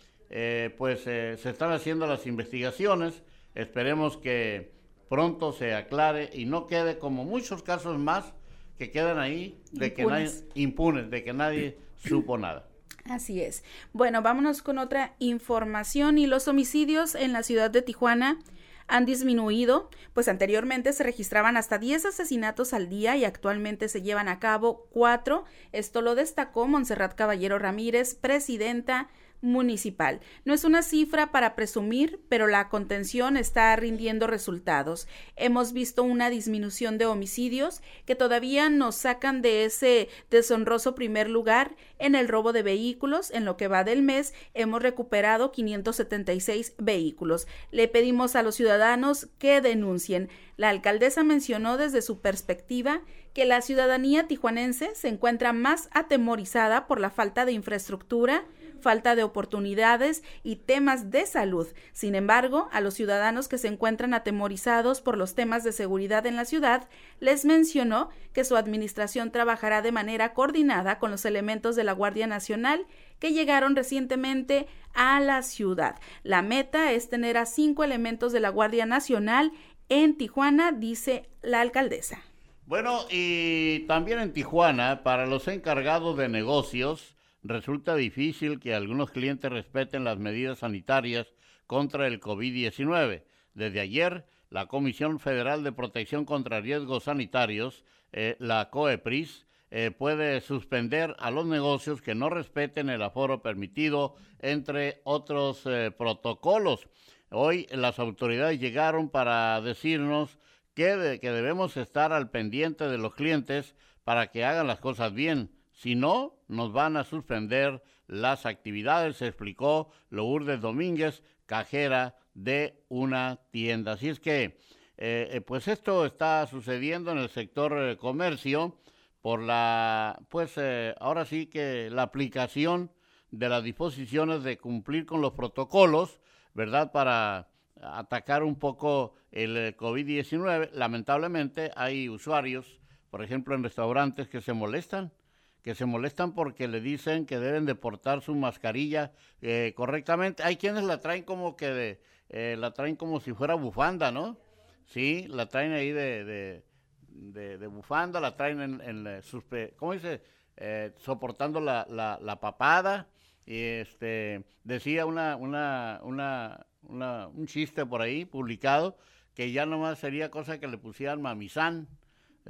pues 0.77 1.01
se 1.01 1.33
están 1.33 1.71
haciendo 1.71 2.07
las 2.07 2.25
investigaciones. 2.25 3.21
Esperemos 3.53 4.15
que 4.15 4.71
pronto 5.11 5.51
se 5.51 5.73
aclare 5.73 6.29
y 6.33 6.45
no 6.45 6.67
quede 6.67 6.97
como 6.97 7.25
muchos 7.25 7.63
casos 7.63 7.99
más 7.99 8.33
que 8.77 8.91
quedan 8.91 9.19
ahí 9.19 9.59
de 9.73 9.93
que 9.93 10.05
nadie 10.05 10.31
impunes, 10.55 11.11
de 11.11 11.21
que 11.21 11.33
nadie 11.33 11.77
supo 11.97 12.37
nada. 12.37 12.70
Así 13.05 13.41
es. 13.41 13.63
Bueno, 13.93 14.21
vámonos 14.21 14.61
con 14.61 14.77
otra 14.77 15.15
información 15.19 16.17
y 16.17 16.27
los 16.27 16.47
homicidios 16.47 17.15
en 17.15 17.33
la 17.33 17.43
ciudad 17.43 17.71
de 17.71 17.81
Tijuana 17.81 18.39
han 18.87 19.05
disminuido, 19.05 19.89
pues 20.13 20.27
anteriormente 20.27 20.91
se 20.91 21.03
registraban 21.03 21.55
hasta 21.55 21.77
10 21.77 22.07
asesinatos 22.07 22.73
al 22.73 22.89
día 22.89 23.15
y 23.15 23.23
actualmente 23.23 23.87
se 23.87 24.01
llevan 24.01 24.27
a 24.27 24.39
cabo 24.39 24.87
cuatro. 24.91 25.45
Esto 25.71 26.01
lo 26.01 26.13
destacó 26.13 26.67
Montserrat 26.67 27.15
Caballero 27.15 27.57
Ramírez, 27.57 28.15
presidenta 28.15 29.09
municipal. 29.41 30.21
No 30.45 30.53
es 30.53 30.63
una 30.63 30.81
cifra 30.81 31.31
para 31.31 31.55
presumir, 31.55 32.19
pero 32.29 32.47
la 32.47 32.69
contención 32.69 33.37
está 33.37 33.75
rindiendo 33.75 34.27
resultados. 34.27 35.07
Hemos 35.35 35.73
visto 35.73 36.03
una 36.03 36.29
disminución 36.29 36.97
de 36.97 37.05
homicidios 37.05 37.81
que 38.05 38.15
todavía 38.15 38.69
nos 38.69 38.95
sacan 38.95 39.41
de 39.41 39.65
ese 39.65 40.09
deshonroso 40.29 40.95
primer 40.95 41.29
lugar 41.29 41.75
en 41.99 42.15
el 42.15 42.27
robo 42.27 42.53
de 42.53 42.63
vehículos. 42.63 43.31
En 43.31 43.45
lo 43.45 43.57
que 43.57 43.67
va 43.67 43.83
del 43.83 44.01
mes 44.01 44.33
hemos 44.53 44.81
recuperado 44.81 45.51
576 45.51 46.75
vehículos. 46.77 47.47
Le 47.71 47.87
pedimos 47.87 48.35
a 48.35 48.43
los 48.43 48.55
ciudadanos 48.55 49.27
que 49.39 49.61
denuncien. 49.61 50.29
La 50.57 50.69
alcaldesa 50.69 51.23
mencionó 51.23 51.77
desde 51.77 52.01
su 52.01 52.21
perspectiva 52.21 53.01
que 53.33 53.45
la 53.45 53.61
ciudadanía 53.61 54.27
tijuanense 54.27 54.93
se 54.95 55.07
encuentra 55.07 55.53
más 55.53 55.89
atemorizada 55.91 56.87
por 56.87 56.99
la 56.99 57.09
falta 57.09 57.45
de 57.45 57.53
infraestructura, 57.53 58.43
falta 58.81 59.15
de 59.15 59.23
oportunidades 59.23 60.23
y 60.43 60.57
temas 60.57 61.11
de 61.11 61.25
salud. 61.25 61.67
Sin 61.93 62.15
embargo, 62.15 62.67
a 62.71 62.81
los 62.81 62.95
ciudadanos 62.95 63.47
que 63.47 63.57
se 63.57 63.67
encuentran 63.67 64.13
atemorizados 64.13 65.01
por 65.01 65.17
los 65.17 65.35
temas 65.35 65.63
de 65.63 65.71
seguridad 65.71 66.25
en 66.25 66.35
la 66.35 66.45
ciudad, 66.45 66.89
les 67.19 67.45
mencionó 67.45 68.09
que 68.33 68.43
su 68.43 68.57
administración 68.57 69.31
trabajará 69.31 69.81
de 69.81 69.91
manera 69.91 70.33
coordinada 70.33 70.99
con 70.99 71.11
los 71.11 71.25
elementos 71.25 71.75
de 71.75 71.83
la 71.83 71.93
Guardia 71.93 72.27
Nacional 72.27 72.85
que 73.19 73.33
llegaron 73.33 73.75
recientemente 73.75 74.67
a 74.93 75.19
la 75.19 75.43
ciudad. 75.43 75.99
La 76.23 76.41
meta 76.41 76.91
es 76.91 77.09
tener 77.09 77.37
a 77.37 77.45
cinco 77.45 77.83
elementos 77.83 78.31
de 78.31 78.39
la 78.39 78.49
Guardia 78.49 78.85
Nacional 78.85 79.51
en 79.89 80.17
Tijuana, 80.17 80.71
dice 80.71 81.29
la 81.41 81.61
alcaldesa. 81.61 82.21
Bueno, 82.65 83.01
y 83.09 83.79
también 83.87 84.19
en 84.19 84.31
Tijuana, 84.31 85.03
para 85.03 85.25
los 85.25 85.49
encargados 85.49 86.15
de 86.15 86.29
negocios, 86.29 87.17
resulta 87.43 87.95
difícil 87.95 88.59
que 88.59 88.73
algunos 88.73 89.11
clientes 89.11 89.51
respeten 89.51 90.03
las 90.03 90.17
medidas 90.17 90.59
sanitarias 90.59 91.33
contra 91.67 92.07
el 92.07 92.19
COVID-19. 92.19 93.23
Desde 93.53 93.79
ayer, 93.79 94.25
la 94.49 94.67
Comisión 94.67 95.19
Federal 95.19 95.63
de 95.63 95.71
Protección 95.71 96.25
contra 96.25 96.61
Riesgos 96.61 97.05
Sanitarios, 97.05 97.83
eh, 98.11 98.35
la 98.39 98.69
COEPRIS, 98.69 99.47
eh, 99.73 99.91
puede 99.91 100.41
suspender 100.41 101.15
a 101.17 101.31
los 101.31 101.45
negocios 101.45 102.01
que 102.01 102.13
no 102.13 102.29
respeten 102.29 102.89
el 102.89 103.01
aforo 103.01 103.41
permitido, 103.41 104.15
entre 104.39 104.99
otros 105.05 105.61
eh, 105.65 105.91
protocolos. 105.97 106.89
Hoy 107.29 107.67
las 107.71 107.97
autoridades 107.97 108.59
llegaron 108.59 109.09
para 109.09 109.61
decirnos 109.61 110.37
que, 110.73 111.19
que 111.21 111.31
debemos 111.31 111.77
estar 111.77 112.11
al 112.11 112.29
pendiente 112.29 112.89
de 112.89 112.97
los 112.97 113.15
clientes 113.15 113.73
para 114.03 114.27
que 114.27 114.43
hagan 114.43 114.67
las 114.67 114.81
cosas 114.81 115.13
bien. 115.13 115.51
Si 115.71 115.95
no, 115.95 116.40
nos 116.51 116.73
van 116.73 116.97
a 116.97 117.03
suspender 117.03 117.81
las 118.07 118.45
actividades, 118.45 119.21
explicó 119.21 119.89
Lourdes 120.09 120.59
Domínguez, 120.59 121.23
cajera 121.45 122.17
de 122.33 122.83
una 122.89 123.39
tienda. 123.51 123.93
Así 123.93 124.09
es 124.09 124.19
que, 124.19 124.57
eh, 124.97 125.29
eh, 125.31 125.41
pues 125.41 125.67
esto 125.69 126.05
está 126.05 126.45
sucediendo 126.47 127.11
en 127.11 127.19
el 127.19 127.29
sector 127.29 127.73
eh, 127.77 127.97
comercio 127.97 128.77
por 129.21 129.41
la, 129.41 130.19
pues 130.29 130.55
ahora 130.99 131.25
sí 131.25 131.45
que 131.45 131.89
la 131.89 132.01
aplicación 132.03 132.91
de 133.29 133.47
las 133.47 133.63
disposiciones 133.63 134.43
de 134.43 134.57
cumplir 134.57 135.05
con 135.05 135.21
los 135.21 135.33
protocolos, 135.33 136.19
¿verdad? 136.53 136.91
Para 136.91 137.49
atacar 137.81 138.43
un 138.43 138.57
poco 138.57 139.15
el 139.31 139.77
COVID-19. 139.77 140.71
Lamentablemente 140.73 141.71
hay 141.75 142.09
usuarios, 142.09 142.81
por 143.09 143.23
ejemplo, 143.23 143.55
en 143.55 143.63
restaurantes 143.63 144.27
que 144.27 144.41
se 144.41 144.53
molestan 144.53 145.13
que 145.63 145.75
se 145.75 145.85
molestan 145.85 146.33
porque 146.33 146.67
le 146.67 146.81
dicen 146.81 147.25
que 147.25 147.39
deben 147.39 147.65
de 147.65 147.75
portar 147.75 148.21
su 148.21 148.35
mascarilla 148.35 149.11
eh, 149.41 149.73
correctamente. 149.75 150.43
Hay 150.43 150.57
quienes 150.57 150.83
la 150.83 150.99
traen 150.99 151.23
como 151.23 151.55
que 151.55 151.67
de, 151.67 152.01
eh, 152.29 152.55
la 152.57 152.71
traen 152.73 152.95
como 152.95 153.19
si 153.19 153.33
fuera 153.33 153.55
bufanda, 153.55 154.11
¿no? 154.11 154.37
Sí, 154.85 155.27
la 155.29 155.47
traen 155.47 155.73
ahí 155.73 155.91
de, 155.91 156.63
de, 157.07 157.67
bufanda, 157.67 158.19
la 158.19 158.35
traen 158.35 158.61
en, 158.61 158.81
en 158.81 159.21
sus, 159.21 159.43
¿cómo 159.77 159.93
dice? 159.93 160.21
Eh, 160.57 160.93
soportando 160.97 161.61
la, 161.61 161.85
la, 161.89 162.19
la, 162.21 162.39
papada. 162.39 163.07
Y 163.45 163.57
este, 163.57 164.43
decía 164.63 165.05
una, 165.05 165.35
una, 165.35 165.99
una, 166.03 166.65
una, 166.83 167.27
un 167.27 167.47
chiste 167.47 167.85
por 167.85 168.01
ahí 168.01 168.25
publicado 168.25 168.97
que 169.33 169.51
ya 169.51 169.65
nomás 169.65 169.99
sería 169.99 170.29
cosa 170.29 170.59
que 170.59 170.67
le 170.67 170.77
pusieran 170.77 171.21
mamizán 171.21 171.87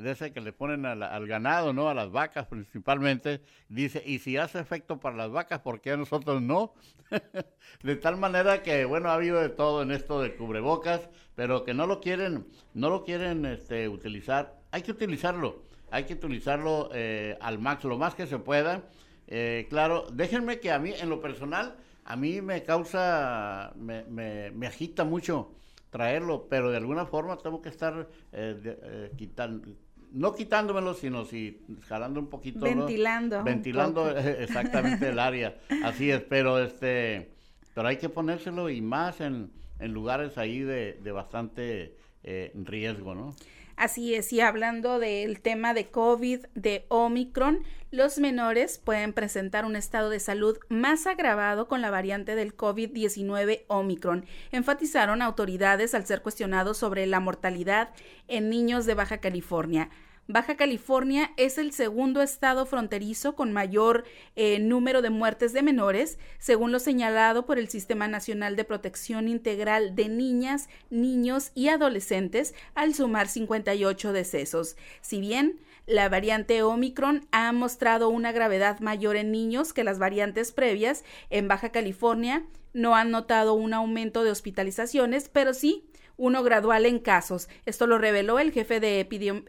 de 0.02 0.12
ese 0.12 0.32
que 0.34 0.42
le 0.42 0.54
ponen 0.54 0.86
al, 0.86 1.28
ganado, 1.28 1.74
¿no? 1.74 1.90
A 1.90 1.94
las 1.94 2.12
vacas 2.12 2.48
principalmente. 2.48 3.42
Dice, 3.70 4.04
y 4.06 4.20
si 4.20 4.38
hace 4.38 4.60
efecto 4.60 5.00
para 5.00 5.16
las 5.16 5.32
vacas, 5.32 5.60
¿por 5.60 5.82
qué 5.82 5.92
a 5.92 5.98
nosotros 5.98 6.42
no? 6.42 6.74
de 7.84 7.96
tal 7.96 8.18
manera 8.18 8.62
que, 8.64 8.86
bueno, 8.86 9.10
ha 9.10 9.16
habido 9.16 9.40
de 9.40 9.50
todo 9.50 9.82
en 9.82 9.92
esto 9.92 10.22
de 10.22 10.36
cubrebocas, 10.36 11.10
pero 11.36 11.64
que 11.64 11.74
no 11.74 11.88
lo 11.88 12.02
quieren, 12.02 12.46
no 12.74 12.90
lo 12.90 13.04
quieren 13.04 13.46
este, 13.46 13.88
utilizar. 13.88 14.60
Hay 14.72 14.82
que 14.82 14.92
utilizarlo, 14.92 15.64
hay 15.90 16.06
que 16.06 16.14
utilizarlo 16.14 16.90
eh, 16.94 17.38
al 17.42 17.60
máximo, 17.60 17.94
lo 17.94 18.00
más 18.00 18.16
que 18.16 18.28
se 18.28 18.40
pueda. 18.40 18.84
Eh, 19.28 19.68
claro, 19.70 20.06
déjenme 20.12 20.60
que 20.60 20.72
a 20.72 20.80
mí, 20.80 20.94
en 21.00 21.10
lo 21.10 21.22
personal, 21.22 21.76
a 22.06 22.16
mí 22.16 22.42
me 22.42 22.64
causa, 22.64 23.74
me, 23.76 24.04
me, 24.04 24.52
me 24.52 24.68
agita 24.68 25.04
mucho 25.04 25.56
traerlo, 25.92 26.48
pero 26.50 26.72
de 26.72 26.78
alguna 26.78 27.06
forma 27.06 27.38
tengo 27.38 27.62
que 27.62 27.70
estar 27.70 28.08
eh, 28.32 29.12
quitando, 29.18 29.68
no 30.12 30.34
quitándomelo, 30.36 30.93
sino 30.93 31.26
si 31.26 31.62
jalando 31.88 32.19
un 32.19 32.28
poquito. 32.28 32.60
Ventilando. 32.60 33.43
Ventilando 33.43 34.17
exactamente 34.17 35.10
el 35.10 35.19
área. 35.19 35.58
Así 35.84 36.12
es, 36.12 36.21
pero 36.21 36.60
este, 36.60 37.32
pero 37.74 37.88
hay 37.88 37.97
que 37.97 38.10
ponérselo 38.10 38.69
y 38.69 38.82
más 38.82 39.21
en, 39.21 39.52
en 39.80 39.93
lugares 39.93 40.38
ahí 40.38 40.60
de, 40.60 41.00
de 41.02 41.12
bastante 41.12 41.95
eh, 42.24 42.52
riesgo, 42.56 43.15
¿no? 43.15 43.36
Así 43.82 44.13
es, 44.13 44.32
y 44.32 44.41
hablando 44.41 45.00
del 45.00 45.41
tema 45.41 45.74
de 45.74 45.89
COVID, 45.89 46.46
de 46.54 46.86
Omicron, 46.89 47.63
los 47.89 48.20
menores 48.20 48.78
pueden 48.78 49.12
presentar 49.12 49.65
un 49.65 49.76
estado 49.76 50.12
de 50.12 50.20
salud 50.20 50.60
más 50.70 51.08
agravado 51.08 51.67
con 51.67 51.82
la 51.82 51.89
variante 51.89 52.36
del 52.36 52.56
COVID-19 52.56 53.63
Omicron, 53.65 54.28
enfatizaron 54.52 55.24
autoridades 55.24 55.96
al 55.96 56.06
ser 56.06 56.22
cuestionados 56.22 56.78
sobre 56.78 57.08
la 57.08 57.20
mortalidad 57.20 57.89
en 58.28 58.52
niños 58.52 58.86
de 58.86 58.94
Baja 58.94 59.17
California. 59.17 59.89
Baja 60.28 60.56
California 60.56 61.32
es 61.36 61.58
el 61.58 61.74
segundo 61.74 62.22
estado 62.22 62.66
fronterizo 62.66 63.36
con 63.36 63.52
mayor 63.52 64.06
eh, 64.36 64.60
número 64.60 65.02
de 65.02 65.10
muertes 65.10 65.52
de 65.52 65.64
menores, 65.64 66.20
según 66.38 66.72
lo 66.72 66.80
señalado 66.80 67.46
por 67.46 67.58
el 67.58 67.70
Sistema 67.70 68.08
Nacional 68.08 68.56
de 68.56 68.64
Protección 68.64 69.28
Integral 69.28 69.96
de 69.96 70.10
Niñas, 70.10 70.70
Niños 70.90 71.52
y 71.56 71.68
Adolescentes, 71.70 72.54
al 72.76 72.94
sumar 72.94 73.28
58 73.28 74.14
decesos. 74.14 74.78
Si 75.02 75.20
bien 75.20 75.60
la 75.88 76.08
variante 76.08 76.62
Omicron 76.64 77.28
ha 77.32 77.52
mostrado 77.52 78.10
una 78.10 78.32
gravedad 78.32 78.80
mayor 78.80 79.16
en 79.16 79.32
niños 79.32 79.74
que 79.74 79.84
las 79.84 80.00
variantes 80.00 80.52
previas, 80.52 81.04
en 81.30 81.48
Baja 81.48 81.70
California 81.70 82.46
no 82.74 82.96
han 82.96 83.12
notado 83.12 83.54
un 83.54 83.74
aumento 83.74 84.24
de 84.24 84.32
hospitalizaciones, 84.32 85.28
pero 85.28 85.54
sí 85.54 85.84
uno 86.22 86.44
gradual 86.44 86.86
en 86.86 87.00
casos. 87.00 87.50
Esto 87.66 87.88
lo 87.88 87.98
reveló 87.98 88.38
el 88.38 88.52
jefe 88.52 88.80
de 88.80 89.00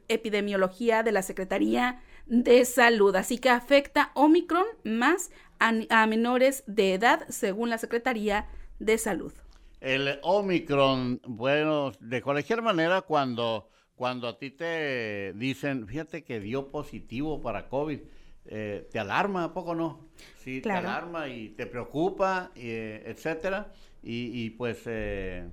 epidemiología 0.08 1.02
de 1.02 1.12
la 1.12 1.20
Secretaría 1.20 2.00
de 2.24 2.64
Salud. 2.64 3.14
Así 3.14 3.36
que 3.36 3.50
afecta 3.50 4.10
Omicron 4.14 4.64
más 4.82 5.30
a, 5.58 6.06
menores 6.06 6.64
de 6.66 6.94
edad, 6.94 7.28
según 7.28 7.68
la 7.68 7.76
Secretaría 7.76 8.48
de 8.78 8.96
Salud. 8.96 9.34
El 9.80 10.18
Omicron, 10.22 11.20
bueno, 11.26 11.92
de 12.00 12.22
cualquier 12.22 12.62
manera, 12.62 13.02
cuando, 13.02 13.68
cuando 13.94 14.26
a 14.26 14.38
ti 14.38 14.50
te 14.50 15.34
dicen, 15.34 15.86
fíjate 15.86 16.24
que 16.24 16.40
dio 16.40 16.70
positivo 16.70 17.42
para 17.42 17.68
COVID, 17.68 18.00
eh, 18.46 18.88
te 18.90 18.98
alarma, 18.98 19.44
¿a 19.44 19.52
poco 19.52 19.74
no? 19.74 20.08
Sí, 20.38 20.62
te 20.62 20.72
alarma 20.72 21.28
y 21.28 21.50
te 21.50 21.66
preocupa, 21.66 22.50
eh, 22.56 23.02
etcétera. 23.04 23.72
Y, 24.02 24.50
pues 24.50 24.82
eh, 24.86 25.48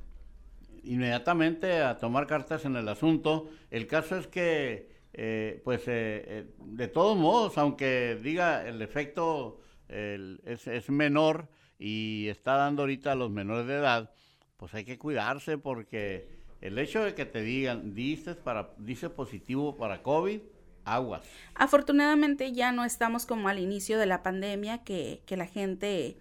inmediatamente 0.89 1.81
a 1.83 1.99
tomar 1.99 2.25
cartas 2.25 2.65
en 2.65 2.75
el 2.75 2.89
asunto. 2.89 3.47
El 3.69 3.85
caso 3.85 4.17
es 4.17 4.25
que, 4.25 4.89
eh, 5.13 5.61
pues, 5.63 5.81
eh, 5.81 6.23
eh, 6.25 6.45
de 6.57 6.87
todos 6.87 7.15
modos, 7.15 7.59
aunque 7.59 8.19
diga 8.21 8.67
el 8.67 8.81
efecto 8.81 9.61
es, 9.87 10.67
es, 10.67 10.89
menor 10.89 11.47
y 11.79 12.27
está 12.27 12.53
dando 12.53 12.83
ahorita 12.83 13.11
a 13.11 13.15
los 13.15 13.31
menores 13.31 13.67
de 13.67 13.75
edad, 13.75 14.11
pues 14.57 14.73
hay 14.73 14.83
que 14.83 14.97
cuidarse 14.99 15.57
porque 15.57 16.27
el 16.61 16.77
hecho 16.77 17.03
de 17.03 17.13
que 17.15 17.25
te 17.25 17.41
digan, 17.41 17.93
dices, 17.93 18.35
para, 18.35 18.71
dice 18.77 19.09
positivo 19.09 19.75
para 19.77 20.01
COVID, 20.01 20.41
aguas. 20.85 21.21
Afortunadamente 21.53 22.51
ya 22.51 22.71
no 22.71 22.83
estamos 22.83 23.27
como 23.27 23.47
al 23.47 23.59
inicio 23.59 23.99
de 23.99 24.07
la 24.07 24.23
pandemia 24.23 24.83
que, 24.83 25.21
que 25.27 25.37
la 25.37 25.45
gente 25.45 26.17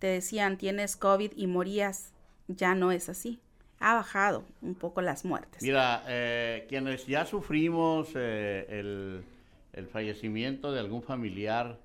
te 0.00 0.08
decían 0.08 0.58
tienes 0.58 0.96
COVID 0.96 1.32
y 1.36 1.46
morías. 1.46 2.12
Ya 2.48 2.74
no 2.74 2.92
es 2.92 3.08
así. 3.08 3.40
Ha 3.80 3.94
bajado 3.94 4.44
un 4.60 4.74
poco 4.74 5.02
las 5.02 5.24
muertes. 5.24 5.62
Mira, 5.62 6.04
eh, 6.08 6.66
quienes 6.68 7.06
ya 7.06 7.24
sufrimos 7.24 8.10
eh, 8.14 8.66
el, 8.68 9.24
el 9.72 9.86
fallecimiento 9.86 10.72
de 10.72 10.80
algún 10.80 11.02
familiar 11.02 11.78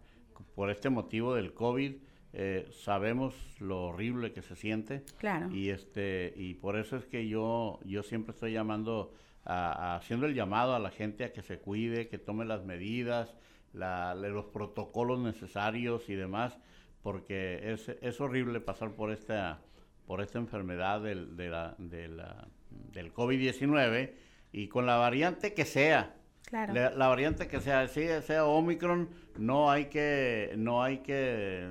por 0.56 0.70
este 0.70 0.90
motivo 0.90 1.36
del 1.36 1.54
COVID, 1.54 1.96
eh, 2.34 2.68
sabemos 2.72 3.36
lo 3.60 3.84
horrible 3.84 4.34
que 4.34 4.42
se 4.42 4.56
siente. 4.56 5.04
Claro. 5.18 5.52
Y 5.52 5.70
este 5.70 6.34
y 6.36 6.56
por 6.56 6.78
eso 6.78 6.98
es 6.98 7.06
que 7.06 7.28
yo 7.28 7.80
yo 7.86 8.02
siempre 8.02 8.34
estoy 8.34 8.54
llamando 8.54 9.14
a, 9.46 9.96
haciendo 9.96 10.26
el 10.26 10.34
llamado 10.34 10.76
a 10.76 10.80
la 10.80 10.90
gente 10.90 11.26
a 11.26 11.34
que 11.34 11.44
se 11.44 11.60
cuide, 11.60 12.08
que 12.08 12.18
tome 12.18 12.46
las 12.46 12.64
medidas, 12.64 13.36
la, 13.74 14.16
los 14.16 14.46
protocolos 14.46 15.20
necesarios 15.20 16.10
y 16.10 16.16
demás, 16.16 16.58
porque 17.04 17.72
es, 17.74 17.90
es 17.90 18.20
horrible 18.20 18.60
pasar 18.62 18.92
por 18.92 19.12
esta 19.12 19.62
por 20.06 20.22
esta 20.22 20.38
enfermedad 20.40 21.02
del, 21.02 21.36
de 21.38 21.50
la, 21.50 21.76
de 21.78 22.08
la, 22.08 22.48
del 22.92 23.14
COVID-19 23.14 24.14
y 24.52 24.68
con 24.68 24.86
la 24.86 24.98
variante 24.98 25.54
que 25.54 25.66
sea, 25.66 26.16
Claro. 26.46 26.74
la, 26.74 26.92
la 26.92 27.08
variante 27.08 27.48
que 27.48 27.62
sea, 27.62 27.88
si 27.88 28.06
sea 28.22 28.46
Omicron, 28.46 29.10
no 29.38 29.72
hay 29.72 29.86
que, 29.86 30.54
no 30.58 30.84
hay 30.84 31.00
que, 31.00 31.68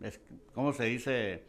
es, 0.00 0.20
¿cómo 0.54 0.72
se 0.72 0.84
dice? 0.84 1.44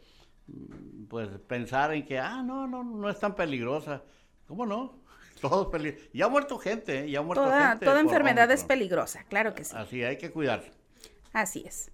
Pues 1.08 1.28
pensar 1.48 1.92
en 1.94 2.04
que, 2.04 2.18
ah, 2.18 2.42
no, 2.44 2.66
no, 2.68 2.84
no 2.84 3.08
es 3.08 3.18
tan 3.18 3.34
peligrosa. 3.34 4.02
¿Cómo 4.46 4.66
no? 4.66 5.02
Todo 5.40 5.70
peli 5.70 5.96
Ya 6.12 6.26
ha 6.26 6.28
muerto 6.28 6.58
gente, 6.58 7.00
¿eh? 7.00 7.10
ya 7.10 7.20
ha 7.20 7.22
muerto 7.22 7.44
Toda, 7.44 7.70
gente. 7.70 7.86
toda 7.86 8.00
enfermedad 8.00 8.50
es 8.50 8.62
peligrosa, 8.62 9.24
claro 9.24 9.54
que 9.54 9.64
sí. 9.64 9.74
Así, 9.76 10.02
hay 10.04 10.16
que 10.18 10.30
cuidarse. 10.30 10.70
Así 11.32 11.64
es. 11.66 11.90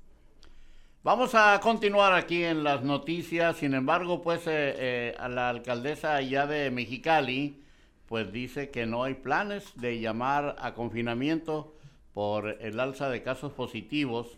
Vamos 1.02 1.34
a 1.34 1.58
continuar 1.60 2.12
aquí 2.12 2.44
en 2.44 2.62
las 2.62 2.82
noticias. 2.82 3.56
Sin 3.56 3.72
embargo, 3.72 4.20
pues 4.20 4.46
eh, 4.46 4.74
eh, 4.76 5.16
la 5.30 5.48
alcaldesa 5.48 6.14
allá 6.14 6.46
de 6.46 6.70
Mexicali, 6.70 7.62
pues 8.04 8.30
dice 8.30 8.68
que 8.68 8.84
no 8.84 9.04
hay 9.04 9.14
planes 9.14 9.72
de 9.76 9.98
llamar 9.98 10.56
a 10.58 10.74
confinamiento 10.74 11.74
por 12.12 12.58
el 12.60 12.78
alza 12.78 13.08
de 13.08 13.22
casos 13.22 13.54
positivos. 13.54 14.36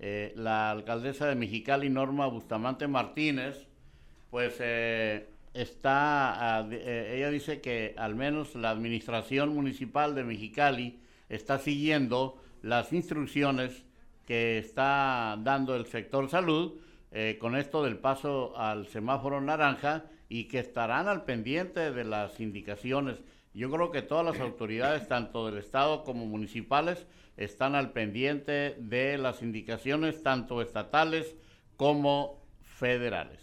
Eh, 0.00 0.32
la 0.34 0.72
alcaldesa 0.72 1.28
de 1.28 1.36
Mexicali, 1.36 1.88
Norma 1.88 2.26
Bustamante 2.26 2.88
Martínez, 2.88 3.68
pues 4.28 4.60
está, 5.54 6.66
ella 6.68 7.30
dice 7.30 7.60
que 7.60 7.94
al 7.96 8.16
menos 8.16 8.56
la 8.56 8.70
administración 8.70 9.54
municipal 9.54 10.16
de 10.16 10.24
Mexicali 10.24 10.98
está 11.28 11.58
siguiendo 11.58 12.42
las 12.60 12.92
instrucciones 12.92 13.84
que 14.30 14.58
está 14.58 15.36
dando 15.42 15.74
el 15.74 15.86
sector 15.86 16.30
salud 16.30 16.78
eh, 17.10 17.36
con 17.40 17.56
esto 17.56 17.82
del 17.82 17.98
paso 17.98 18.56
al 18.56 18.86
semáforo 18.86 19.40
naranja 19.40 20.04
y 20.28 20.44
que 20.44 20.60
estarán 20.60 21.08
al 21.08 21.24
pendiente 21.24 21.90
de 21.90 22.04
las 22.04 22.38
indicaciones. 22.38 23.16
Yo 23.54 23.72
creo 23.72 23.90
que 23.90 24.02
todas 24.02 24.24
las 24.24 24.38
autoridades, 24.38 25.08
tanto 25.08 25.46
del 25.46 25.58
Estado 25.58 26.04
como 26.04 26.26
municipales, 26.26 27.08
están 27.36 27.74
al 27.74 27.90
pendiente 27.90 28.76
de 28.78 29.18
las 29.18 29.42
indicaciones, 29.42 30.22
tanto 30.22 30.62
estatales 30.62 31.34
como 31.76 32.40
federales. 32.62 33.40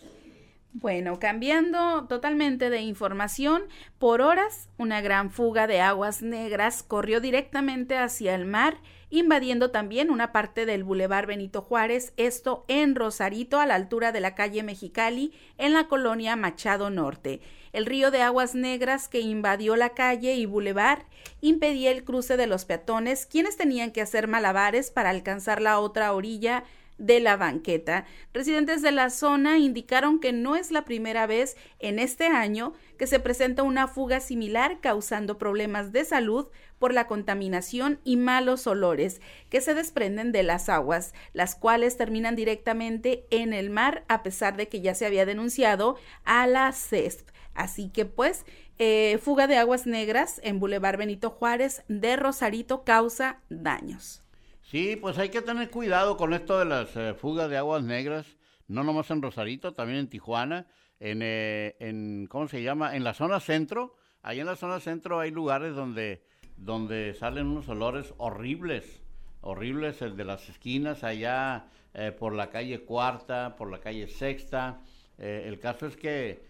Bueno, 0.71 1.19
cambiando 1.19 2.06
totalmente 2.08 2.69
de 2.69 2.80
información, 2.80 3.63
por 3.97 4.21
horas 4.21 4.69
una 4.78 5.02
gran 5.02 5.32
fuga 5.32 5.67
de 5.67 5.82
aguas 5.82 6.21
negras 6.21 6.82
corrió 6.82 7.19
directamente 7.19 7.97
hacia 7.97 8.36
el 8.36 8.45
mar, 8.45 8.78
invadiendo 9.10 9.72
también 9.72 10.10
una 10.10 10.32
parte 10.32 10.65
del 10.65 10.84
Boulevard 10.84 11.28
Benito 11.28 11.62
Juárez, 11.62 12.13
esto 12.17 12.65
en 12.67 12.96
Rosarito, 12.96 13.60
a 13.60 13.65
la 13.65 13.76
altura 13.76 14.12
de 14.12 14.20
la 14.20 14.36
calle 14.36 14.63
Mexicali, 14.63 15.34
en 15.58 15.74
la 15.74 15.88
colonia 15.88 16.36
Machado 16.36 16.89
Norte. 16.89 17.41
El 17.74 17.86
río 17.86 18.12
de 18.12 18.22
aguas 18.22 18.56
negras 18.56 19.08
que 19.08 19.20
invadió 19.20 19.76
la 19.76 19.89
calle 19.89 20.36
y 20.36 20.46
Boulevard 20.46 21.04
impedía 21.41 21.91
el 21.91 22.04
cruce 22.04 22.38
de 22.38 22.48
los 22.48 22.65
peatones, 22.65 23.26
quienes 23.26 23.58
tenían 23.58 23.91
que 23.91 24.02
hacer 24.02 24.28
malabares 24.28 24.91
para 24.91 25.10
alcanzar 25.10 25.62
la 25.62 25.80
otra 25.80 26.13
orilla 26.13 26.63
de 26.98 27.20
la 27.20 27.38
banqueta. 27.38 28.06
Residentes 28.34 28.82
de 28.82 28.92
la 28.92 29.10
zona 29.10 29.58
indicaron 29.58 30.20
que 30.20 30.34
no 30.34 30.56
es 30.56 30.72
la 30.72 30.86
primera 30.86 31.28
vez 31.28 31.58
en 31.80 32.00
este 32.00 32.28
año 32.28 32.74
que 32.98 33.08
se 33.08 33.20
presenta 33.20 33.64
una 33.64 33.88
fuga 33.88 34.20
similar 34.20 34.80
causando 34.82 35.38
problemas 35.38 35.92
de 35.92 36.06
salud 36.06 36.48
por 36.80 36.94
la 36.94 37.08
contaminación 37.08 38.00
y 38.04 38.18
malos 38.18 38.68
olores 38.68 39.22
que 39.50 39.62
se 39.62 39.74
desprenden 39.74 40.32
de 40.32 40.44
las 40.44 40.70
aguas, 40.70 41.14
las 41.34 41.56
cuales 41.56 41.98
terminan 41.98 42.36
directamente 42.36 43.26
en 43.30 43.54
el 43.54 43.70
mar 43.70 44.04
a 44.08 44.24
pesar 44.24 44.58
de 44.58 44.68
que 44.68 44.82
ya 44.82 44.96
se 44.96 45.06
había 45.06 45.26
denunciado 45.26 45.98
a 46.24 46.48
la 46.48 46.72
CESP. 46.72 47.30
Así 47.54 47.90
que 47.90 48.06
pues, 48.06 48.46
eh, 48.78 49.20
fuga 49.24 49.48
de 49.48 49.58
aguas 49.58 49.88
negras 49.88 50.40
en 50.44 50.60
Boulevard 50.60 50.98
Benito 50.98 51.32
Juárez 51.32 51.84
de 51.88 52.16
Rosarito 52.16 52.84
causa 52.84 53.42
daños. 53.50 54.27
Sí, 54.70 54.98
pues 55.00 55.18
hay 55.18 55.30
que 55.30 55.42
tener 55.42 55.70
cuidado 55.70 56.18
con 56.18 56.34
esto 56.34 56.60
de 56.60 56.66
las 56.66 56.94
eh, 56.98 57.14
fugas 57.14 57.50
de 57.50 57.56
aguas 57.56 57.84
negras, 57.84 58.36
no 58.68 58.84
nomás 58.84 59.10
en 59.12 59.22
Rosarito, 59.22 59.74
también 59.74 60.00
en 60.00 60.10
Tijuana, 60.10 60.68
en, 61.00 61.22
eh, 61.22 61.78
en, 61.80 62.28
¿cómo 62.30 62.50
se 62.50 62.62
llama? 62.62 62.98
En 62.98 63.06
la 63.06 63.14
zona 63.14 63.40
centro, 63.40 63.96
ahí 64.24 64.42
en 64.42 64.46
la 64.46 64.58
zona 64.58 64.82
centro 64.82 65.22
hay 65.22 65.32
lugares 65.32 65.74
donde, 65.74 66.22
donde 66.58 67.14
salen 67.14 67.48
unos 67.48 67.70
olores 67.70 68.14
horribles, 68.18 69.02
horribles, 69.40 70.02
el 70.02 70.18
de 70.18 70.26
las 70.26 70.50
esquinas, 70.50 71.06
allá 71.06 71.68
eh, 71.94 72.12
por 72.12 72.34
la 72.34 72.50
calle 72.50 72.82
Cuarta, 72.82 73.56
por 73.56 73.72
la 73.72 73.80
calle 73.80 74.10
Sexta. 74.10 74.82
Eh, 75.18 75.46
el 75.48 75.60
caso 75.60 75.88
es 75.88 75.96
que 75.96 76.46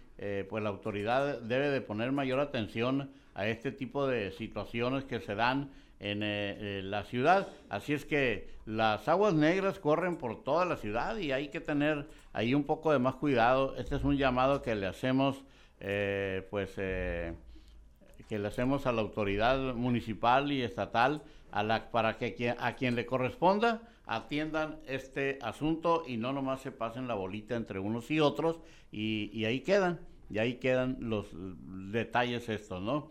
pues 0.49 0.63
la 0.63 0.69
autoridad 0.69 1.41
debe 1.41 1.69
de 1.69 1.79
poner 1.79 2.11
mayor 2.11 2.39
atención 2.39 3.11
a 3.35 3.47
este 3.47 3.71
tipo 3.71 4.07
de 4.07 4.31
situaciones 4.31 5.03
que 5.03 5.19
se 5.19 5.35
dan 5.35 5.69
en 5.99 6.23
eh, 6.23 6.79
eh, 6.79 6.81
la 6.83 7.03
ciudad. 7.03 7.47
Así 7.69 7.93
es 7.93 8.05
que 8.05 8.49
las 8.65 9.07
aguas 9.07 9.33
negras 9.33 9.79
corren 9.79 10.17
por 10.17 10.43
toda 10.43 10.65
la 10.65 10.77
ciudad 10.77 11.17
y 11.17 11.31
hay 11.31 11.49
que 11.49 11.59
tener 11.59 12.07
ahí 12.33 12.53
un 12.53 12.63
poco 12.63 12.91
de 12.91 12.99
más 12.99 13.15
cuidado. 13.15 13.75
Este 13.77 13.95
es 13.95 14.03
un 14.03 14.17
llamado 14.17 14.61
que 14.61 14.75
le 14.75 14.87
hacemos, 14.87 15.43
eh, 15.79 16.45
pues, 16.49 16.73
que 16.75 18.39
le 18.39 18.47
hacemos 18.47 18.85
a 18.85 18.91
la 18.91 19.01
autoridad 19.01 19.73
municipal 19.73 20.51
y 20.51 20.61
estatal 20.61 21.23
para 21.91 22.17
que 22.17 22.55
a 22.59 22.75
quien 22.75 22.95
le 22.95 23.05
corresponda 23.05 23.81
atiendan 24.05 24.79
este 24.87 25.39
asunto 25.41 26.03
y 26.05 26.17
no 26.17 26.31
nomás 26.31 26.61
se 26.61 26.71
pasen 26.71 27.07
la 27.07 27.15
bolita 27.15 27.55
entre 27.55 27.79
unos 27.79 28.09
y 28.11 28.19
otros 28.19 28.59
y, 28.91 29.43
ahí 29.45 29.61
quedan, 29.61 29.99
y 30.29 30.37
ahí 30.37 30.55
quedan 30.55 30.97
los 30.99 31.27
detalles 31.33 32.47
estos, 32.49 32.81
¿no? 32.81 33.09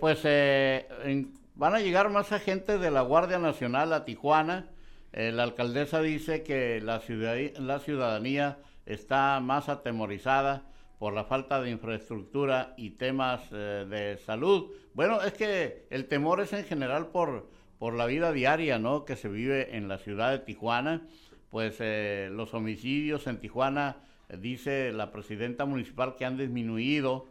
Pues 0.00 0.24
en- 0.24 1.43
van 1.54 1.74
a 1.74 1.80
llegar 1.80 2.10
más 2.10 2.32
agentes 2.32 2.80
de 2.80 2.90
la 2.90 3.02
Guardia 3.02 3.38
Nacional 3.38 3.92
a 3.92 4.04
Tijuana. 4.04 4.68
Eh, 5.12 5.30
la 5.32 5.44
alcaldesa 5.44 6.00
dice 6.00 6.42
que 6.42 6.80
la, 6.80 7.00
ciudad- 7.00 7.56
la 7.58 7.78
ciudadanía 7.78 8.58
está 8.86 9.38
más 9.40 9.68
atemorizada 9.68 10.64
por 10.98 11.12
la 11.12 11.24
falta 11.24 11.60
de 11.60 11.70
infraestructura 11.70 12.74
y 12.76 12.90
temas 12.90 13.40
eh, 13.52 13.86
de 13.88 14.16
salud. 14.18 14.70
Bueno, 14.94 15.22
es 15.22 15.32
que 15.34 15.86
el 15.90 16.06
temor 16.06 16.40
es 16.40 16.52
en 16.52 16.64
general 16.64 17.08
por, 17.08 17.48
por 17.78 17.94
la 17.94 18.06
vida 18.06 18.32
diaria, 18.32 18.78
¿no? 18.78 19.04
Que 19.04 19.16
se 19.16 19.28
vive 19.28 19.76
en 19.76 19.88
la 19.88 19.98
ciudad 19.98 20.30
de 20.32 20.38
Tijuana. 20.40 21.02
Pues 21.50 21.76
eh, 21.78 22.28
los 22.32 22.52
homicidios 22.54 23.26
en 23.28 23.38
Tijuana, 23.38 23.98
eh, 24.28 24.36
dice 24.38 24.92
la 24.92 25.12
presidenta 25.12 25.64
municipal 25.66 26.16
que 26.16 26.24
han 26.24 26.36
disminuido. 26.36 27.26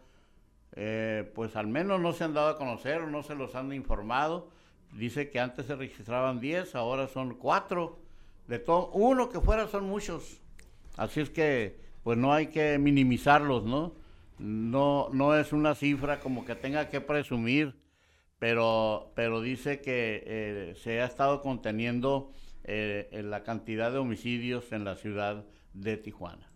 Eh, 0.75 1.31
pues 1.35 1.55
al 1.55 1.67
menos 1.67 1.99
no 1.99 2.13
se 2.13 2.23
han 2.23 2.33
dado 2.33 2.49
a 2.49 2.57
conocer 2.57 3.01
o 3.01 3.09
no 3.09 3.23
se 3.23 3.35
los 3.35 3.55
han 3.55 3.73
informado. 3.73 4.49
Dice 4.93 5.29
que 5.29 5.39
antes 5.39 5.65
se 5.65 5.75
registraban 5.75 6.39
10, 6.39 6.75
ahora 6.75 7.07
son 7.07 7.35
4. 7.35 7.99
De 8.47 8.59
todo, 8.59 8.89
uno 8.91 9.29
que 9.29 9.39
fuera 9.39 9.67
son 9.67 9.85
muchos. 9.85 10.41
Así 10.97 11.21
es 11.21 11.29
que, 11.29 11.79
pues 12.03 12.17
no 12.17 12.33
hay 12.33 12.47
que 12.47 12.77
minimizarlos, 12.77 13.63
¿no? 13.63 13.93
No, 14.37 15.09
no 15.13 15.35
es 15.37 15.53
una 15.53 15.75
cifra 15.75 16.19
como 16.19 16.45
que 16.45 16.55
tenga 16.55 16.89
que 16.89 16.99
presumir, 16.99 17.75
pero, 18.39 19.11
pero 19.15 19.41
dice 19.41 19.79
que 19.79 20.23
eh, 20.25 20.75
se 20.75 21.01
ha 21.01 21.05
estado 21.05 21.41
conteniendo 21.41 22.31
eh, 22.65 23.21
la 23.23 23.43
cantidad 23.43 23.91
de 23.91 23.99
homicidios 23.99 24.71
en 24.71 24.83
la 24.83 24.95
ciudad 24.95 25.45
de 25.73 25.97
Tijuana. 25.97 26.52